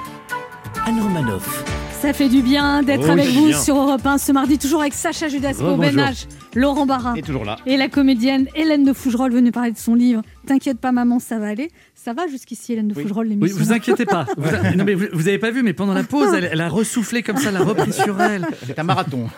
[0.89, 1.65] Anne Romanoff.
[2.01, 3.59] Ça fait du bien d'être Oh, avec vous bien.
[3.59, 5.91] sur Europe 1 ce mardi, toujours avec Sacha Judasco, Rebonjour.
[5.93, 7.13] Ben H, Laurent Barra.
[7.17, 7.57] Et toujours là.
[7.65, 11.37] Et la comédienne Hélène de Fougerolles venue parler de son livre T'inquiète pas maman, ça
[11.37, 11.69] va aller.
[11.95, 14.25] Ça va jusqu'ici Hélène de Fougerolles Oui, l'émission vous inquiétez pas.
[14.37, 16.69] Vous, non, mais vous, vous avez pas vu, mais pendant la pause, elle, elle a
[16.69, 18.47] ressoufflé comme ça, elle a repris sur elle.
[18.65, 19.27] C'est un marathon.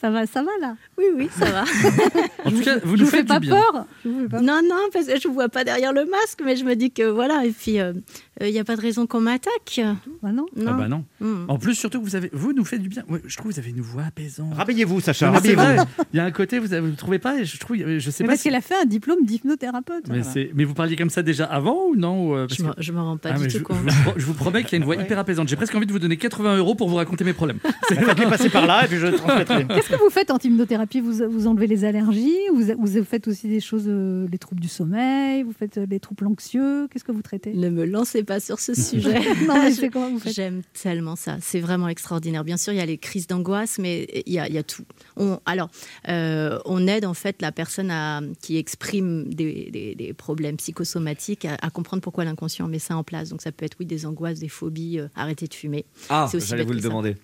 [0.00, 1.64] Ça va, ça va là Oui, oui, ça va.
[2.46, 3.56] En tout cas, vous Je nous vous fais faites pas du bien.
[3.56, 6.06] peur Je vous fais pas- Non, non, parce que je ne vois pas derrière le
[6.06, 7.92] masque, mais je me dis que voilà, et puis euh,
[8.40, 9.78] il n'y a pas de raison qu'on m'attaque.
[10.22, 10.46] Bah non.
[10.66, 11.04] Ah bah non.
[11.20, 11.44] Mm.
[11.48, 13.02] En plus, surtout que vous avez, vous nous faites du bien.
[13.10, 14.54] Ouais, je trouve que vous avez une voix apaisante.
[14.54, 15.84] Rhabillez-vous, Sacha, Non, c'est rhabillez-vous.
[16.14, 18.32] Il y a un côté, vous ne trouvez pas Je trouve, je sais Mais pas.
[18.32, 20.04] parce si- qu'elle a fait un diplôme d'hypnothérapeute.
[20.08, 20.24] Mais, voilà.
[20.32, 22.82] c'est- mais vous parliez comme ça déjà avant ou non euh, parce Je me- que-
[22.82, 23.76] je me rends pas Ah, du tout je, compte.
[23.86, 25.48] je vous pro- je vous promets qu'il y a une voix hyper apaisante.
[25.48, 27.58] J'ai presque envie de vous donner 80 euros pour vous raconter mes problèmes.
[27.88, 29.66] Faites-les passer par là et puis je transmettrai.
[29.90, 33.48] Qu'est-ce que vous faites en hypnothérapie vous, vous enlevez les allergies vous, vous faites aussi
[33.48, 37.12] des choses, euh, les troubles du sommeil Vous faites euh, les troubles anxieux Qu'est-ce que
[37.12, 37.52] vous traitez?
[37.54, 39.18] Ne me lancez pas sur ce sujet.
[39.46, 40.34] Non, mais Je- c'est comment vous faites?
[40.34, 41.36] J'aime tellement ça.
[41.40, 42.44] C'est vraiment extraordinaire.
[42.44, 44.62] Bien sûr, il y a les crises d'angoisse, mais il y a, il y a
[44.62, 44.84] tout.
[45.16, 45.70] On, alors,
[46.08, 51.44] euh, on aide en fait la personne à- qui exprime des, des- des problèmes psychosomatiques
[51.44, 53.30] à, à comprendre pourquoi l'inconscient met ça en place.
[53.30, 55.84] Donc, ça peut être, oui, des angoisses, des phobies, euh, arrêter de fumer.
[56.08, 56.88] Ah, j'allais vous le ça.
[56.88, 57.16] demander.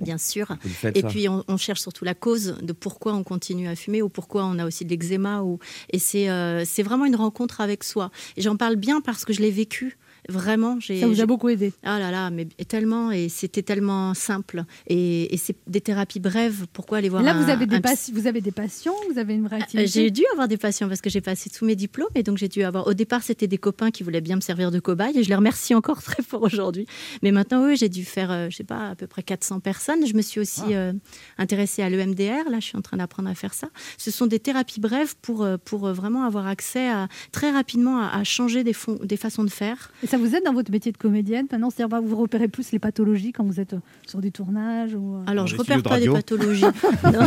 [0.00, 0.48] Bien sûr.
[0.94, 1.08] Et ça.
[1.08, 4.44] puis on, on cherche surtout la cause de pourquoi on continue à fumer ou pourquoi
[4.44, 5.42] on a aussi de l'eczéma.
[5.42, 5.58] Ou...
[5.90, 8.10] Et c'est euh, c'est vraiment une rencontre avec soi.
[8.36, 9.96] Et j'en parle bien parce que je l'ai vécu.
[10.28, 11.00] Vraiment, j'ai.
[11.00, 15.32] Ça vous a beaucoup aidé Ah là là, mais tellement et c'était tellement simple et,
[15.34, 16.66] et c'est des thérapies brèves.
[16.72, 19.18] Pourquoi aller voir Là, un- vous avez, des un pas- vous avez des patients Vous
[19.18, 21.64] avez une vraie activité euh, J'ai dû avoir des patients parce que j'ai passé tous
[21.64, 22.86] mes diplômes et donc j'ai dû avoir.
[22.86, 25.34] Au départ, c'était des copains qui voulaient bien me servir de cobaye et je les
[25.34, 26.86] remercie encore très fort aujourd'hui.
[27.22, 30.06] Mais maintenant, oui, j'ai dû faire, euh, je sais pas, à peu près 400 personnes.
[30.06, 30.92] Je me suis aussi euh,
[31.38, 32.48] intéressée à l'EMDR.
[32.50, 33.68] Là, je suis en train d'apprendre à faire ça.
[33.98, 37.98] Ce sont des thérapies brèves pour, euh, pour euh, vraiment avoir accès à, très rapidement
[38.00, 39.90] à, à changer des, fon- des façons de faire.
[40.02, 42.70] Et ça vous aide dans votre métier de comédienne maintenant C'est-à-dire, bah, vous repérez plus
[42.72, 45.98] les pathologies quand vous êtes euh, sur des tournages ou, euh, Alors, je repère pas
[45.98, 46.62] des pathologies.
[47.04, 47.20] non.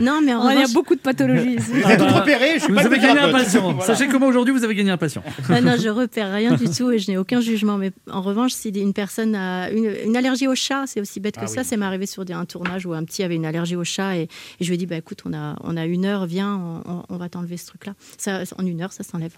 [0.00, 1.70] non, mais en Oh, Il y a revanche- beaucoup de pathologies ici.
[1.84, 2.24] Ah bah,
[2.58, 3.72] suis vous pas avez gagné un patient.
[3.72, 3.94] Voilà.
[3.94, 5.22] Sachez comment aujourd'hui vous avez gagné un patient.
[5.48, 7.78] Ah non, je repère rien du tout et je n'ai aucun jugement.
[7.78, 11.36] Mais en revanche, si une personne a une, une allergie au chat, c'est aussi bête
[11.36, 11.60] que Ah ça.
[11.60, 11.66] oui.
[11.66, 14.16] Ça m'est arrivé sur des- un tournage où un petit avait une allergie au chat
[14.16, 14.28] et, et
[14.60, 16.56] je lui ai dit bah, écoute, on a, on a une heure, viens,
[16.86, 17.94] on, on- on va t'enlever ce truc-là.
[18.18, 19.32] Ça, en une heure, ça s'enlève.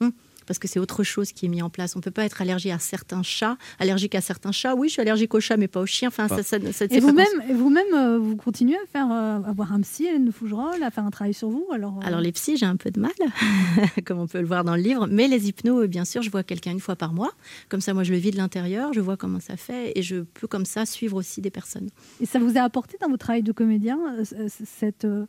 [0.00, 0.12] Hum,
[0.46, 1.96] Parce que c'est autre chose qui est mis en place.
[1.96, 4.74] On ne peut pas être allergique à certains chats, allergique à certains chats.
[4.74, 6.08] Oui, je suis allergique aux chats, mais pas aux chiens.
[6.08, 9.80] Enfin, ça, ça, ça- Et vous-même, euh, vous continuez à faire, euh, à voir un
[9.80, 12.66] psy, Hélène Fougerolles, à faire un travail sur vous alors, euh, Alors les psys, j'ai
[12.66, 13.12] un peu de mal,
[14.04, 16.42] comme on peut le voir dans le livre, mais les hypnos, bien sûr, je vois
[16.42, 17.32] quelqu'un une fois par mois.
[17.68, 20.16] Comme ça, moi, je le vis de l'intérieur, je vois comment ça fait, et je
[20.34, 21.88] peux comme ça suivre aussi des personnes.
[22.20, 23.98] Et ça vous a apporté dans votre travail de comédien
[24.48, 25.26] cette, euh,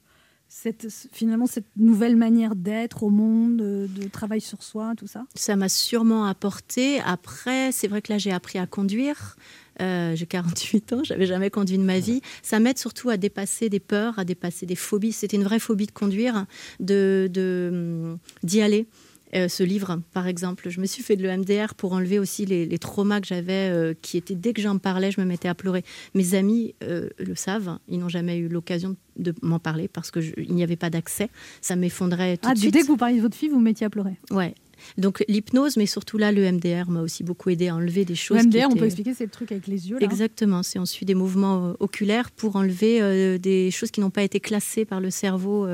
[0.50, 5.26] cette, finalement cette nouvelle manière d'être au monde, euh, de travail sur soi, tout ça?
[5.36, 7.00] Ça m'a sûrement apporté.
[7.02, 9.36] Après, c'est vrai que là, j'ai appris à conduire.
[9.82, 12.22] Euh, j'ai 48 ans, j'avais jamais conduit de ma vie.
[12.42, 15.12] Ça m'aide surtout à dépasser des peurs, à dépasser des phobies.
[15.12, 16.46] C'était une vraie phobie de conduire,
[16.80, 18.88] de de, hum, d'y aller.
[19.36, 22.66] Euh, ce livre, par exemple, je me suis fait de l'EMDR pour enlever aussi les,
[22.66, 25.56] les traumas que j'avais, euh, qui étaient dès que j'en parlais, je me mettais à
[25.56, 25.84] pleurer.
[26.14, 30.54] Mes amis euh, le savent, ils n'ont jamais eu l'occasion de m'en parler parce qu'il
[30.54, 31.30] n'y avait pas d'accès.
[31.62, 32.74] Ça m'effondrait tout Ah, de suite.
[32.74, 34.18] dès que vous parliez de votre fille, vous vous mettiez à pleurer.
[34.32, 34.54] Ouais.
[35.00, 38.38] Donc l'hypnose, mais surtout là, le MDR m'a aussi beaucoup aidé à enlever des choses.
[38.38, 39.98] Le qui MDR, on peut expliquer, c'est le truc avec les yeux.
[39.98, 40.06] Là.
[40.06, 44.40] Exactement, c'est on suit des mouvements oculaires pour enlever des choses qui n'ont pas été
[44.40, 45.68] classées par le cerveau,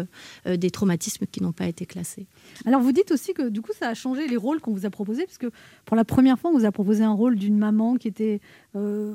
[0.46, 2.28] des traumatismes qui n'ont pas été classés.
[2.66, 4.90] Alors vous dites aussi que du coup ça a changé les rôles qu'on vous a
[4.90, 5.48] proposés, puisque
[5.86, 8.40] pour la première fois on vous a proposé un rôle d'une maman qui était,
[8.76, 9.14] euh,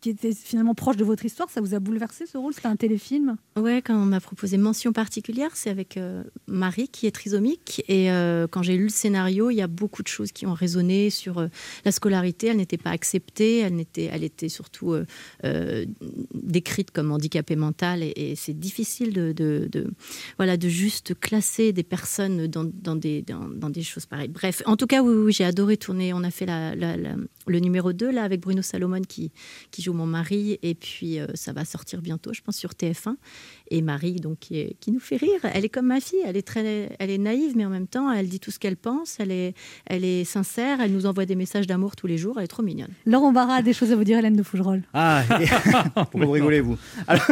[0.00, 1.50] qui était finalement proche de votre histoire.
[1.50, 2.54] Ça vous a bouleversé ce rôle?
[2.54, 3.36] C'était un téléfilm?
[3.56, 7.82] Ouais, quand on m'a proposé mention particulière, c'est avec euh, Marie qui est trisomique.
[7.88, 10.54] Et euh, quand j'ai lu le scénario, il y a beaucoup de choses qui ont
[10.54, 11.46] résonné sur
[11.84, 12.48] la scolarité.
[12.48, 14.94] Elle n'était pas acceptée, elle, n'était, elle était surtout
[16.34, 18.02] décrite comme handicapée mentale.
[18.02, 19.90] Et, c'est difficile de, de- de-
[20.36, 24.28] voilà, de juste classer des personnes dans, dans des, dans, dans des choses pareilles.
[24.28, 26.12] Bref, en tout cas, oui, oui, j'ai adoré tourner.
[26.12, 29.30] On a fait la- la- la- le numéro 2 là, avec Bruno Salomon qui,
[29.70, 30.58] qui joue mon mari.
[30.62, 33.16] Et puis, euh, ça va sortir bientôt, je pense, sur TF1.
[33.70, 35.40] Et Marie, donc, qui, est- qui nous fait rire.
[35.42, 36.18] Elle est comme ma fille.
[36.24, 38.76] Elle est très, elle est naïve, mais en même temps, elle dit tout ce qu'elle
[38.76, 39.16] pense.
[39.20, 39.54] Elle est,
[39.86, 40.80] elle est sincère.
[40.80, 42.38] Elle nous envoie des messages d'amour tous les jours.
[42.38, 42.90] Elle est trop mignonne.
[43.06, 44.82] Laurent Barra a des choses à vous dire, Hélène de Fougerolles.
[44.92, 45.46] Ah, et-
[45.94, 47.24] pourquoi vous rigolez, vous Alors,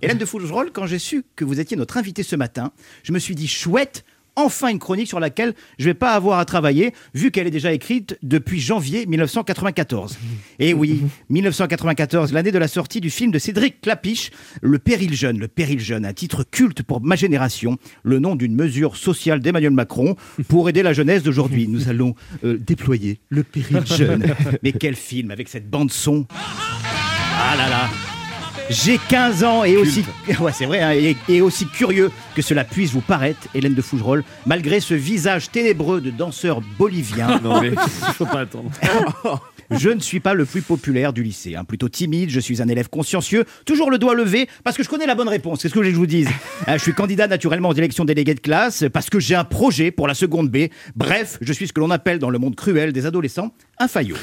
[0.00, 2.72] Hélène de Fougerolles, quand j'ai su que vous étiez notre invitée ce matin,
[3.02, 4.04] je me suis dit chouette.
[4.36, 7.72] Enfin une chronique sur laquelle je vais pas avoir à travailler, vu qu'elle est déjà
[7.72, 10.18] écrite depuis janvier 1994.
[10.58, 14.30] Et oui, 1994, l'année de la sortie du film de Cédric Clapiche,
[14.62, 15.38] Le Péril Jeune.
[15.38, 19.72] Le Péril Jeune, un titre culte pour ma génération, le nom d'une mesure sociale d'Emmanuel
[19.72, 20.16] Macron
[20.48, 21.68] pour aider la jeunesse d'aujourd'hui.
[21.68, 22.14] Nous allons
[22.44, 24.34] euh, déployer Le Péril Jeune.
[24.62, 28.11] Mais quel film avec cette bande son ah là là
[28.72, 30.04] j'ai 15 ans et aussi,
[30.40, 33.82] ouais, c'est vrai, hein, et, et aussi curieux que cela puisse vous paraître, Hélène de
[33.82, 37.28] Fougerolles, malgré ce visage ténébreux de danseur bolivien.
[37.42, 37.70] Non, mais
[38.16, 38.70] faut pas attendre.
[39.70, 42.68] Je ne suis pas le plus populaire du lycée, hein, plutôt timide, je suis un
[42.68, 45.74] élève consciencieux, toujours le doigt levé, parce que je connais la bonne réponse, c'est ce
[45.74, 46.28] que je voulais que je vous dise?
[46.68, 49.90] Euh, je suis candidat naturellement aux élections déléguées de classe, parce que j'ai un projet
[49.90, 50.68] pour la seconde B.
[50.94, 54.16] Bref, je suis ce que l'on appelle dans le monde cruel des adolescents, un faillot.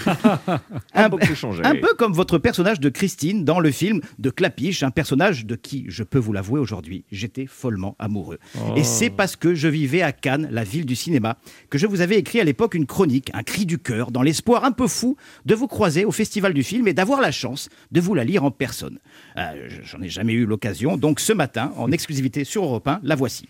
[0.93, 5.46] un, un peu comme votre personnage de Christine dans le film de Clapiche, un personnage
[5.46, 8.40] de qui, je peux vous l'avouer aujourd'hui, j'étais follement amoureux.
[8.56, 8.74] Oh.
[8.78, 11.36] Et c'est parce que je vivais à Cannes, la ville du cinéma,
[11.70, 14.64] que je vous avais écrit à l'époque une chronique, un cri du cœur, dans l'espoir
[14.64, 18.00] un peu fou de vous croiser au Festival du film et d'avoir la chance de
[18.00, 19.00] vous la lire en personne.
[19.36, 23.16] Euh, J'en ai jamais eu l'occasion, donc ce matin, en exclusivité sur Europe 1, la
[23.16, 23.46] voici.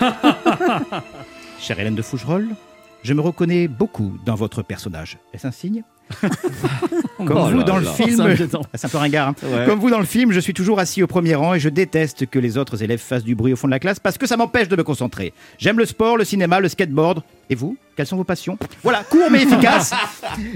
[1.60, 2.56] Chère Hélène de Fougerolles,
[3.04, 5.18] je me reconnais beaucoup dans votre personnage.
[5.34, 5.84] Est-ce un signe?
[7.18, 7.92] Comme Oh vous là dans le là.
[7.94, 8.36] film,
[8.76, 9.30] c'est un peu ringard.
[9.30, 9.36] hein.
[9.44, 9.66] Ouais.
[9.66, 12.28] Comme vous dans le film, je suis toujours assis au premier rang et je déteste
[12.28, 14.38] que les autres élèves fassent du bruit au fond de la classe parce que ça
[14.38, 15.34] m'empêche de me concentrer.
[15.58, 17.24] J'aime le sport, le cinéma, le skateboard.
[17.50, 18.58] Et vous Quelles sont vos passions?
[18.84, 19.94] Voilà, court mais efficace.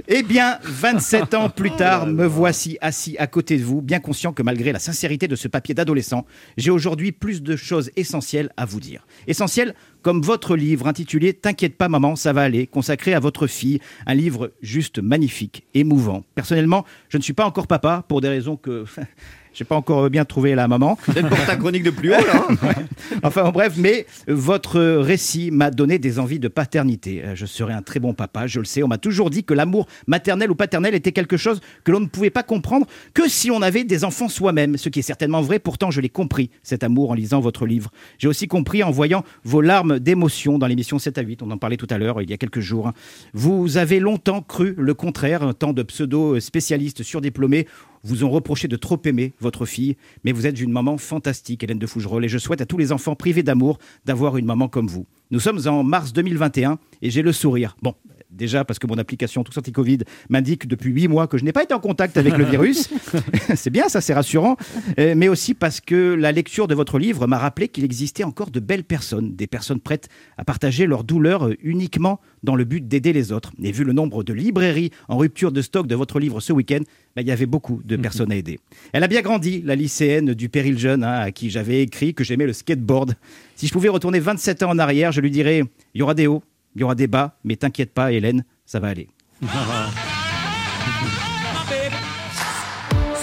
[0.07, 4.31] Eh bien, 27 ans plus tard, me voici assis à côté de vous, bien conscient
[4.33, 6.25] que malgré la sincérité de ce papier d'adolescent,
[6.57, 9.05] j'ai aujourd'hui plus de choses essentielles à vous dire.
[9.27, 13.79] Essentielles comme votre livre intitulé T'inquiète pas maman, ça va aller, consacré à votre fille,
[14.05, 16.23] un livre juste magnifique, émouvant.
[16.35, 18.85] Personnellement, je ne suis pas encore papa pour des raisons que
[19.53, 20.97] j'ai pas encore bien trouvé la maman.
[21.05, 22.45] Peut-être pour ta chronique de plus haut, là.
[22.49, 22.73] hein.
[23.23, 27.21] Enfin, en bref, mais votre récit m'a donné des envies de paternité.
[27.25, 28.81] Euh, Je serai un très bon papa, je le sais.
[28.83, 32.05] On m'a toujours dit que l'amour maternel ou paternel était quelque chose que l'on ne
[32.07, 35.59] pouvait pas comprendre que si on avait des enfants soi-même, ce qui est certainement vrai.
[35.59, 37.91] Pourtant, je l'ai compris, cet amour, en lisant votre livre.
[38.17, 41.41] J'ai aussi compris en voyant vos larmes d'émotion dans l'émission 7 à 8.
[41.43, 42.91] On en parlait tout à l'heure, il y a quelques jours.
[43.33, 47.67] Vous avez longtemps cru le contraire, un temps de pseudo-spécialistes surdiplômés
[48.03, 51.79] vous ont reproché de trop aimer votre fille, mais vous êtes une maman fantastique, Hélène
[51.79, 54.87] de Fougerolles, et je souhaite à tous les enfants privés d'amour d'avoir une maman comme
[54.87, 55.05] vous.
[55.29, 57.77] Nous sommes en mars 2021 et j'ai le sourire.
[57.81, 57.95] Bon,
[58.31, 61.63] Déjà parce que mon application Tous Anti-Covid m'indique depuis 8 mois que je n'ai pas
[61.63, 62.89] été en contact avec le virus.
[63.55, 64.55] c'est bien, ça c'est rassurant.
[64.99, 68.49] Euh, mais aussi parce que la lecture de votre livre m'a rappelé qu'il existait encore
[68.49, 70.07] de belles personnes, des personnes prêtes
[70.37, 73.51] à partager leur douleur euh, uniquement dans le but d'aider les autres.
[73.61, 76.81] Et vu le nombre de librairies en rupture de stock de votre livre ce week-end,
[77.15, 78.59] ben, il y avait beaucoup de personnes à aider.
[78.93, 82.23] Elle a bien grandi, la lycéenne du Péril Jeune, hein, à qui j'avais écrit que
[82.23, 83.15] j'aimais le skateboard.
[83.55, 85.63] Si je pouvais retourner 27 ans en arrière, je lui dirais
[85.93, 86.41] il y aura des hauts,
[86.75, 89.09] il y aura des bas, mais t'inquiète pas, Hélène, ça va aller.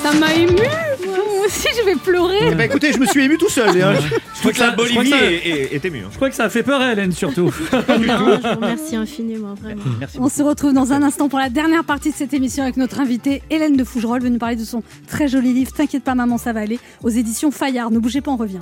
[0.02, 0.52] Ça m'a ému.
[0.56, 2.38] Moi aussi, je vais pleurer.
[2.50, 3.68] Eh ben, écoutez, je me suis ému tout seul.
[3.82, 3.94] hein.
[4.40, 6.02] crois que ça- je crois que ça- est ému.
[6.10, 7.52] Je crois que ça a fait peur à Hélène surtout.
[7.72, 9.82] Non, je vous remercie infiniment, vraiment.
[10.18, 13.00] On se retrouve dans un instant pour la dernière partie de cette émission avec notre
[13.00, 16.52] invitée Hélène de Fougerolles, venue parler de son très joli livre T'inquiète pas maman ça
[16.52, 17.90] va aller aux éditions Fayard.
[17.90, 18.58] Ne bougez pas, on revient.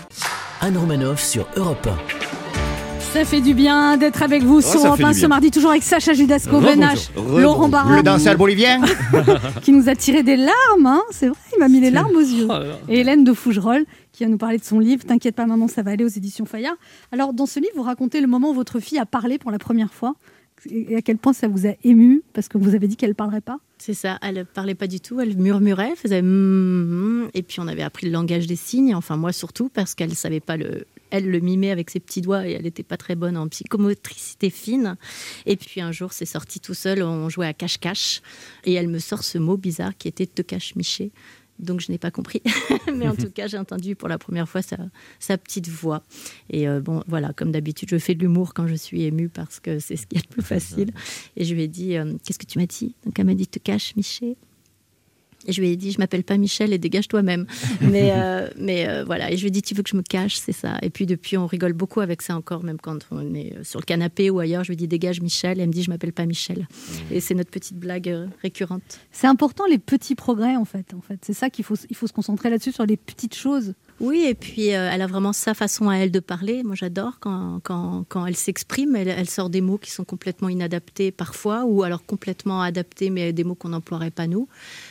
[0.61, 1.89] Anne Romanoff sur Europe
[3.12, 5.70] Ça fait du bien d'être avec vous sur Europe fait 1 du ce mardi, toujours
[5.70, 6.61] avec Sacha Judasco.
[6.61, 6.84] Ben
[7.14, 7.38] Rebonjour.
[7.38, 7.96] Laurent Barra.
[7.96, 8.82] Le danseur bolivien.
[9.62, 12.20] qui nous a tiré des larmes, hein, c'est vrai, il m'a mis les larmes aux
[12.20, 12.46] yeux.
[12.50, 12.54] Oh.
[12.88, 15.82] Et Hélène de Fougerolles qui va nous parler de son livre T'inquiète pas maman, ça
[15.82, 16.76] va aller aux éditions Fayard.
[17.12, 19.59] Alors dans ce livre, vous racontez le moment où votre fille a parlé pour la
[19.59, 20.14] première fois
[20.70, 23.40] et à quel point ça vous a ému parce que vous avez dit qu'elle parlerait
[23.40, 23.59] pas?
[23.78, 27.61] C'est ça, elle parlait pas du tout, elle murmurait, elle faisait mm, mm, et puis
[27.61, 30.86] on avait appris le langage des signes, enfin moi surtout parce qu'elle savait pas le
[31.11, 34.50] elle le mimait avec ses petits doigts et elle n'était pas très bonne en psychomotricité
[34.50, 34.96] fine.
[35.46, 38.22] Et puis un jour, c'est sorti tout seul, on jouait à cache-cache
[38.64, 41.12] et elle me sort ce mot bizarre qui était te cache-miché.
[41.59, 42.42] Donc je n'ai pas compris,
[42.94, 44.76] mais en tout cas j'ai entendu pour la première fois sa,
[45.18, 46.02] sa petite voix.
[46.50, 49.59] Et euh, bon voilà, comme d'habitude, je fais de l'humour quand je suis émue parce
[49.61, 50.90] que c'est ce qui est le plus facile.
[51.36, 52.94] Et je lui ai dit euh, qu'est-ce que tu m'as dit?
[53.04, 54.36] Donc elle m'a dit te cache Miché.
[55.47, 57.47] Et je lui ai dit, je m'appelle pas Michel et dégage toi-même.
[57.80, 59.30] Mais, euh, mais euh, voilà.
[59.30, 60.78] Et je lui ai dit, tu veux que je me cache, c'est ça.
[60.82, 63.80] Et puis depuis, on rigole beaucoup avec ça encore, même quand on est euh, sur
[63.80, 64.64] le canapé ou ailleurs.
[64.64, 65.59] Je lui dis, dégage Michel.
[65.59, 66.66] Et elle me dit, je m'appelle pas Michel.
[67.11, 69.01] Et c'est notre petite blague récurrente.
[69.12, 70.94] C'est important les petits progrès en fait.
[70.94, 73.74] En fait, c'est ça qu'il faut, il faut se concentrer là-dessus sur les petites choses.
[74.01, 76.62] Oui, et puis euh, elle a vraiment sa façon à elle de parler.
[76.62, 78.94] Moi, j'adore quand, quand, quand elle s'exprime.
[78.94, 83.32] Elle, elle sort des mots qui sont complètement inadaptés parfois, ou alors complètement adaptés, mais
[83.32, 84.49] des mots qu'on n'emploierait pas nous.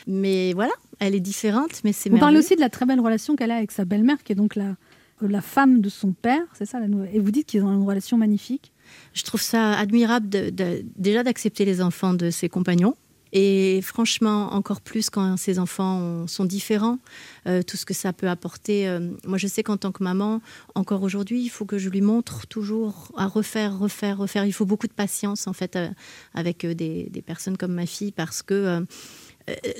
[0.08, 2.46] Mais voilà, elle est différente, mais c'est Vous parlez merveilleux.
[2.46, 4.74] aussi de la très belle relation qu'elle a avec sa belle-mère, qui est donc la,
[5.20, 7.10] la femme de son père, c'est ça la nouvelle.
[7.14, 8.72] Et vous dites qu'ils ont une relation magnifique.
[9.14, 12.96] Je trouve ça admirable de- de- déjà d'accepter les enfants de ses compagnons.
[13.32, 16.98] Et franchement, encore plus quand ces enfants ont- sont différents,
[17.46, 18.88] euh, tout ce que ça peut apporter.
[18.88, 20.40] euh, moi, je sais qu'en tant que maman,
[20.74, 24.44] encore aujourd'hui, il faut que je lui montre toujours à refaire, refaire, refaire.
[24.44, 25.88] Il faut beaucoup de patience, en fait, euh,
[26.34, 28.84] avec des, personnes comme ma fille, parce que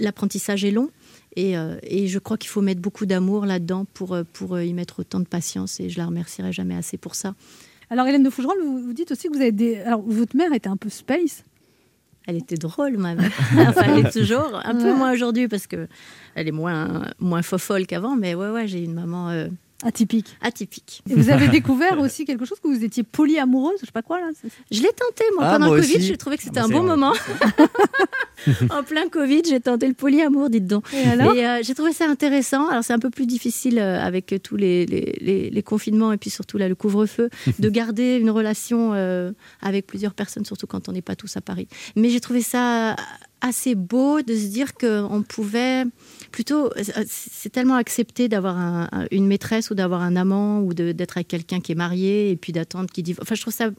[0.01, 0.91] l'apprentissage est long.
[1.37, 5.27] Et, je crois qu'il faut mettre beaucoup d'amour là-dedans pour, pour y mettre autant de
[5.27, 5.79] patience.
[5.81, 7.35] Et je la remercierai jamais assez pour ça.
[7.89, 9.81] Alors Hélène de Fougerolles, vous, dites aussi que vous avez.
[9.83, 11.45] Alors votre mère était un peu space.
[12.27, 13.31] Elle était drôle, ma mère.
[13.69, 14.61] enfin, elle est toujours.
[14.65, 15.87] Un peu moins aujourd'hui parce que
[16.35, 18.17] elle est moins, moins fofolle qu'avant.
[18.17, 19.49] Mais ouais, ouais, j'ai une maman euh,
[19.85, 20.37] atypique.
[20.41, 21.03] Atypique.
[21.11, 24.21] Et vous avez découvert aussi quelque chose que vous étiez polyamoureuse, je sais pas quoi
[24.21, 24.29] là.
[24.71, 25.97] Je l'ai tenté, moi, Ah, pendant moi le Covid.
[25.97, 26.07] aussi.
[26.07, 27.13] J'ai trouvé que c'était Ah, un bah, bon moment.
[28.71, 30.85] en plein Covid, j'ai tenté le polyamour, dites donc.
[30.95, 32.69] Et alors euh, j'ai trouvé ça intéressant.
[32.69, 36.17] Alors, c'est un peu plus difficile euh, avec tous les, les- les- les confinements et
[36.17, 40.89] puis surtout là, le couvre-feu, de garder une relation euh, avec plusieurs personnes, surtout quand
[40.89, 41.69] on n'est pas tous à Paris.
[41.97, 42.97] Mais j'ai trouvé ça
[43.47, 45.85] assez beau de se dire qu'on pouvait
[46.33, 46.71] plutôt
[47.09, 51.29] c'est tellement accepté d'avoir un- un- une maîtresse ou d'avoir un amant ou d'être avec
[51.29, 53.27] quelqu'un qui est marié et puis d'attendre qu'il divorce.
[53.27, 53.71] Enfin, je trouve ça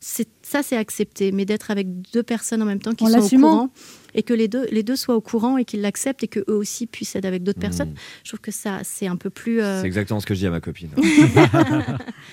[0.00, 3.12] c'est ça c'est accepté, mais d'être avec deux personnes en même temps qui En sont
[3.18, 3.70] au courant
[4.16, 6.56] et que les deux les deux soient au courant et qu'ils l'acceptent et que eux
[6.56, 7.94] aussi puissent être avec d'autres personnes.
[8.24, 10.46] Je trouve que ça c'est un peu plus euh, C'est exactement ce que je dis
[10.46, 10.90] à ma copine.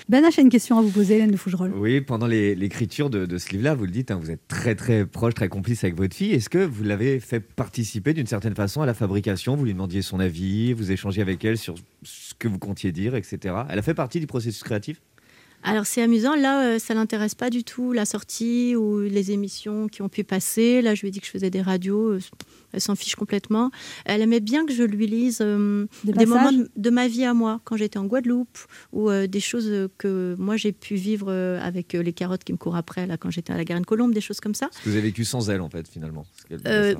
[0.08, 1.72] Ben H a une question à vous poser, Hélène de Fougerolles.
[1.76, 5.06] Oui, pendant l'écriture de, de ce livre-là, vous le dites, hein, vous êtes très très
[5.06, 6.32] proche, très complice avec votre fille.
[6.32, 9.56] Est-ce que vous l'avez fait participer d'une certaine façon à la fabrication?
[9.56, 13.14] Vous lui demandiez son avis, vous échangez avec elle sur ce que vous comptiez dire,
[13.14, 13.54] etc.
[13.68, 15.00] Elle a fait partie du processus créatif?
[15.64, 19.88] Alors c'est amusant, là euh, ça l'intéresse pas du tout la sortie ou les émissions
[19.88, 20.82] qui ont pu passer.
[20.82, 22.20] Là je lui ai dit que je faisais des radios, euh,
[22.74, 23.70] elle s'en fiche complètement.
[24.04, 27.24] Elle aimait bien que je lui lise euh, Des des, moments passages de, ma vie
[27.24, 28.58] à moi quand j'étais en Guadeloupe
[28.92, 32.58] ou euh, des choses que moi j'ai pu vivre avec euh, les carottes qui me
[32.58, 34.68] courent après là quand j'étais à la Garenne Colombe, des choses comme ça.
[34.72, 36.26] Ce que vous avez vécu sans elle, en fait, finalement.
[36.66, 36.94] Euh,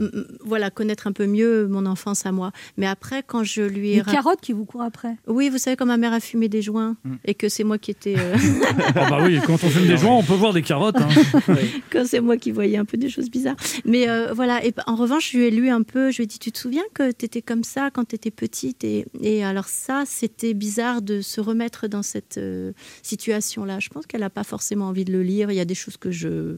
[0.45, 2.53] voilà, connaître un peu mieux mon enfance à moi.
[2.77, 5.17] Mais après, quand je lui ai Les ra- carottes qui vous courent après.
[5.27, 7.91] Oui, vous savez, quand ma mère a fumé des joints et que c'est moi qui
[7.91, 8.17] étais.
[8.97, 10.97] Ah bah oui, quand on fume des joints, on peut voir des carottes.
[10.97, 11.09] hein.
[11.93, 13.57] quand c'est moi qui voyais un peu des choses bizarres.
[13.85, 16.27] Mais euh, voilà, et en revanche, je lui ai lu un peu, je lui ai
[16.27, 19.45] dit, tu te souviens que tu étais comme ça quand tu étais petite et, et
[19.45, 23.79] alors ça, c'était bizarre de se remettre dans cette euh, situation-là.
[23.81, 25.51] Je pense qu'elle n'a pas forcément envie de le lire.
[25.51, 26.57] Il y a des choses que je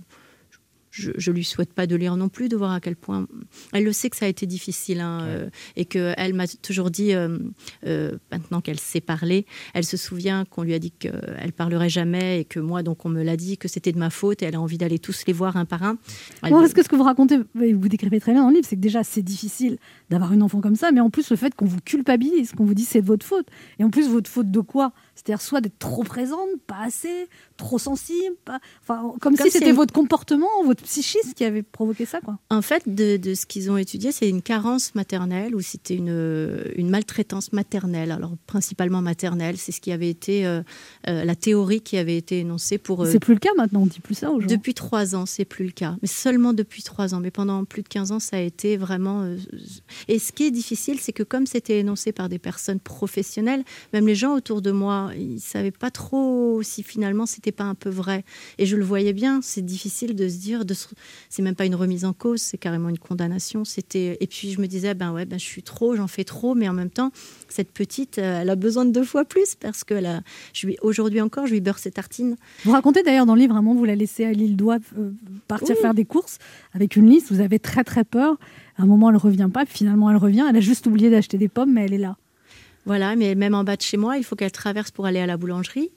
[0.97, 3.27] je, je lui souhaite pas de lire non plus, de voir à quel point.
[3.73, 7.13] Elle le sait que ça a été difficile hein, euh, et qu'elle m'a toujours dit,
[7.13, 7.39] euh,
[7.87, 9.45] euh, maintenant qu'elle sait parler,
[9.75, 13.09] elle se souvient qu'on lui a dit qu'elle parlerait jamais et que moi, donc, on
[13.11, 15.33] me l'a dit que c'était de ma faute et elle a envie d'aller tous les
[15.35, 15.99] voir un par un.
[16.43, 18.67] Elle- Bon, parce que ce que vous racontez, vous décrivez très bien dans le livre,
[18.69, 19.77] c'est que déjà c'est difficile
[20.11, 22.75] d'avoir une enfant comme ça, mais en plus le fait qu'on vous culpabilise, qu'on vous
[22.75, 23.47] dit c'est de votre faute.
[23.79, 24.93] Et en plus, votre faute de quoi?
[25.17, 28.61] C'est-à-dire soit d'être trop présente, pas assez, trop sensible, pas...
[28.83, 32.21] enfin, comme, Comme si c'était votre comportement, votre psychisme qui avait provoqué ça.
[32.21, 32.39] Quoi.
[32.51, 36.63] En fait, de, de ce qu'ils ont étudié, c'est une carence maternelle ou c'était une,
[36.77, 38.13] une maltraitance maternelle.
[38.13, 40.63] Alors, principalement maternelle, c'est ce qui avait été euh,
[41.09, 43.03] euh, la théorie qui avait été énoncée pour.
[43.03, 44.37] euh, C'est plus le cas maintenant, on dit plus ça gens.
[44.39, 45.97] Depuis trois ans, c'est plus le cas.
[46.03, 47.21] Mais seulement depuis trois ans.
[47.21, 49.23] Mais pendant plus de 15 ans, ça a été vraiment.
[49.23, 49.37] euh,
[50.09, 54.07] Et ce qui est difficile, c'est que comme c'était énoncé par des personnes professionnelles, même
[54.07, 57.91] les gens autour de moi, ils savaient pas trop si finalement c'était pas un peu
[57.91, 58.25] vrai.
[58.59, 59.41] Et je le voyais bien.
[59.43, 60.89] C'est difficile de se dire, de se...
[61.29, 63.65] c'est même pas une remise en cause, c'est carrément une condamnation.
[63.65, 64.17] C'était.
[64.21, 66.69] Et puis je me disais, ben ouais, ben je suis trop, j'en fais trop, mais
[66.69, 67.11] en même temps,
[67.49, 70.21] cette petite, euh, elle a besoin de deux fois plus parce que là,
[70.53, 72.37] je lui aujourd'hui encore, je lui beurre ses tartines.
[72.65, 75.11] Vous racontez d'ailleurs dans le livre, vraiment, vous la laissez à l'île d'Oie euh,
[75.49, 75.83] partir Oui.
[75.83, 76.39] faire des courses
[76.75, 78.37] avec une liste, vous avez très très peur.
[78.79, 80.45] À un moment, elle revient pas, puis finalement, elle revient.
[80.49, 82.17] Elle a juste oublié d'acheter des pommes, mais elle est là.
[82.87, 85.27] Voilà, mais même en bas de chez moi, il faut qu'elle traverse pour aller à
[85.27, 85.91] la boulangerie.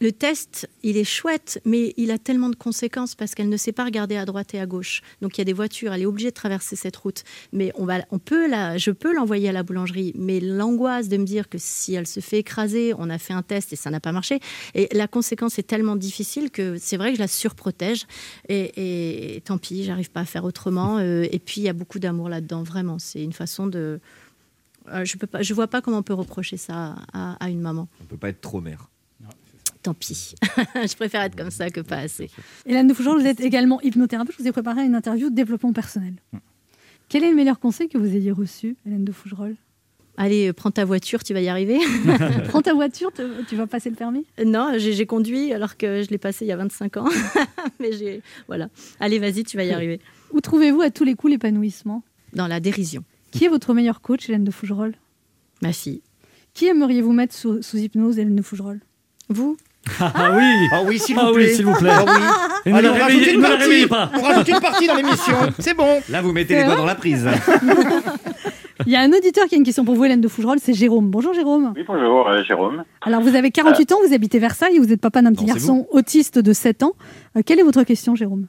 [0.00, 3.70] Le test, il est chouette, mais il a tellement de conséquences parce qu'elle ne sait
[3.70, 5.02] pas regarder à droite et à gauche.
[5.22, 7.22] Donc il y a des voitures, elle est obligée de traverser cette route.
[7.52, 11.16] Mais on va, on peut la, je peux l'envoyer à la boulangerie, mais l'angoisse de
[11.16, 13.90] me dire que si elle se fait écraser, on a fait un test et ça
[13.90, 14.40] n'a pas marché.
[14.74, 18.06] Et la conséquence est tellement difficile que c'est vrai que je la surprotège.
[18.48, 20.98] Et, et tant pis, j'arrive pas à faire autrement.
[20.98, 22.98] Euh, et puis il y a beaucoup d'amour là-dedans, vraiment.
[22.98, 24.00] C'est une façon de
[24.92, 27.60] euh, je peux pas, je vois pas comment on peut reprocher ça à, à une
[27.60, 27.88] maman.
[28.02, 28.90] On peut pas être trop mère.
[29.82, 30.34] Tant pis.
[30.74, 32.30] je préfère être comme ça que pas assez.
[32.64, 34.34] Hélène de Fougeron, vous êtes également hypnothérapeute.
[34.38, 36.14] Je vous ai préparé une interview de développement personnel.
[37.10, 39.56] Quel est le meilleur conseil que vous ayez reçu, Hélène de Fougerolles?
[40.16, 41.78] Allez, euh, prends ta voiture, tu vas y arriver.
[42.48, 44.24] Prends ta voiture, te- tu vas passer le permis?
[44.46, 47.08] Non, j'ai j'ai conduit alors que je l'ai passé il y a 25 ans.
[47.80, 48.68] Mais j'ai, voilà.
[49.00, 50.00] Allez, vas-y, tu vas y arriver.
[50.32, 52.04] Où trouvez-vous à tous les coups l'épanouissement?
[52.32, 53.02] Dans la dérision.
[53.36, 54.94] Qui est votre meilleur coach, Hélène de Fougerolles?
[55.60, 56.02] Ma fille.
[56.54, 58.80] Qui aimeriez-vous mettre sous, sous hypnose, Hélène de Fougerolles?
[59.28, 59.56] Vous?
[60.00, 61.54] Ah oui Ah oui, s'il vous Ah oui, plaît.
[61.54, 61.90] s'il vous plaît.
[61.92, 62.12] Ah oui.
[62.66, 63.56] Et ne Allez, la on réveillez- rajoute une partie.
[63.64, 64.10] réveillez pas.
[64.14, 65.34] On rajoute une partie dans l'émission.
[65.58, 66.00] C'est bon.
[66.10, 67.28] Là, vous mettez les doigts dans la prise.
[68.86, 70.74] Il y a un auditeur qui a une question pour vous, Hélène de Fougerolles, c'est
[70.74, 71.10] Jérôme.
[71.10, 71.72] Bonjour Jérôme.
[71.76, 72.84] Oui, bonjour, euh, Jérôme.
[73.02, 75.86] Alors vous avez 48 ans, vous habitez Versailles, vous êtes papa d'un petit Non, garçon
[75.90, 76.92] autiste de 7 ans.
[77.36, 78.46] Euh, quelle est votre question, Jérôme?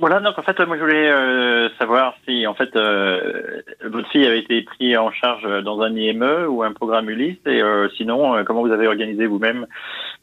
[0.00, 4.24] Voilà, donc en fait, moi je voulais euh, savoir si en fait euh, votre fille
[4.24, 8.44] avait été prise en charge dans un IME ou un programme Ulysse, et euh, sinon
[8.44, 9.66] comment vous avez organisé vous-même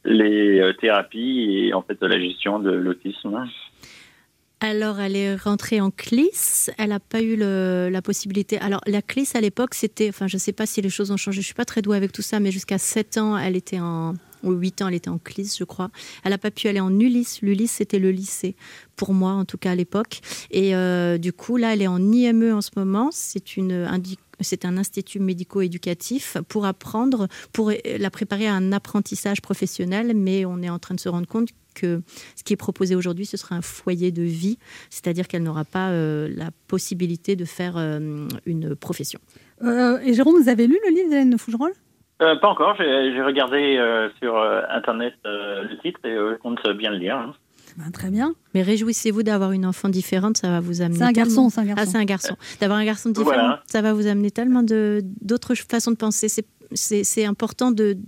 [0.06, 3.44] les thérapies et en fait la gestion de l'autisme.
[4.60, 6.70] Alors, elle est rentrée en CLIS.
[6.78, 8.58] Elle n'a pas eu le- la possibilité.
[8.58, 10.08] Alors, la CLIS à l'époque, c'était.
[10.08, 11.36] Enfin, je ne sais pas si les choses ont changé.
[11.36, 13.80] Je ne suis pas très douée avec tout ça, mais jusqu'à 7 ans, elle était
[13.80, 14.14] en.
[14.46, 15.90] Ou 8 ans, elle était en CLIS, je crois.
[16.24, 17.42] Elle n'a pas pu aller en Ulysse.
[17.42, 18.54] L'Ulysse, c'était le lycée,
[18.94, 20.20] pour moi, en tout cas à l'époque.
[20.52, 23.10] Et euh, du coup, là, elle est en IME en ce moment.
[23.10, 30.44] C'est un institut médico-éducatif pour apprendre, pour euh, la préparer à un apprentissage professionnel, mais
[30.44, 32.00] on est en train de se rendre compte que
[32.36, 35.90] ce qui est proposé aujourd'hui, ce sera un foyer de vie, c'est-à-dire qu'elle n'aura pas
[35.90, 37.76] euh, la possibilité de faire
[38.46, 39.18] une profession.
[39.62, 41.74] Et Jérôme, vous avez lu le livre d'Hélène Fougerolles?
[42.22, 46.38] Euh, pas encore, j'ai regardé euh, sur euh, internet euh, le titre et euh, je
[46.40, 47.16] compte bien le lire.
[47.16, 47.34] hein.
[47.76, 48.34] Ben, Très bien.
[48.54, 50.96] Mais réjouissez-vous d'avoir une enfant différente, ça va vous amener.
[50.98, 51.82] C'est un garçon, tellement- c'est un garçon.
[51.82, 52.36] Ah, c'est un garçon.
[52.60, 53.62] D'avoir un garçon différent, Voilà.
[53.66, 56.28] ça va vous amener tellement de- d'autres façons de penser.
[56.72, 57.98] C'est- important de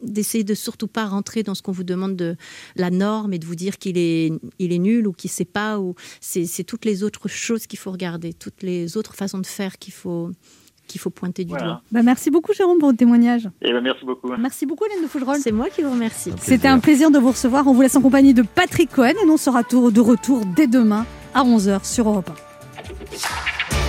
[0.00, 2.36] d'essayer de surtout pas rentrer dans ce qu'on vous demande de
[2.76, 4.30] la norme et de vous dire qu'il est
[4.60, 7.90] il est nul ou qu'il sait pas ou c'est toutes les autres choses qu'il faut
[7.90, 10.30] regarder toutes les autres façons de faire qu'il faut
[10.88, 11.64] qu'il faut pointer du Voilà.
[11.66, 13.48] doigt Ben, Merci beaucoup Jérôme pour votre témoignage.
[13.62, 14.28] Eh ben, merci beaucoup.
[14.36, 15.38] Merci beaucoup Hélène de Fougerolles.
[15.40, 17.66] c'est moi qui vous remercie C'était un plaisir de vous recevoir.
[17.68, 20.66] On vous laisse en compagnie de Patrick Cohen et on sera tour- de retour dès
[20.66, 23.87] demain à 11h sur Europe 1.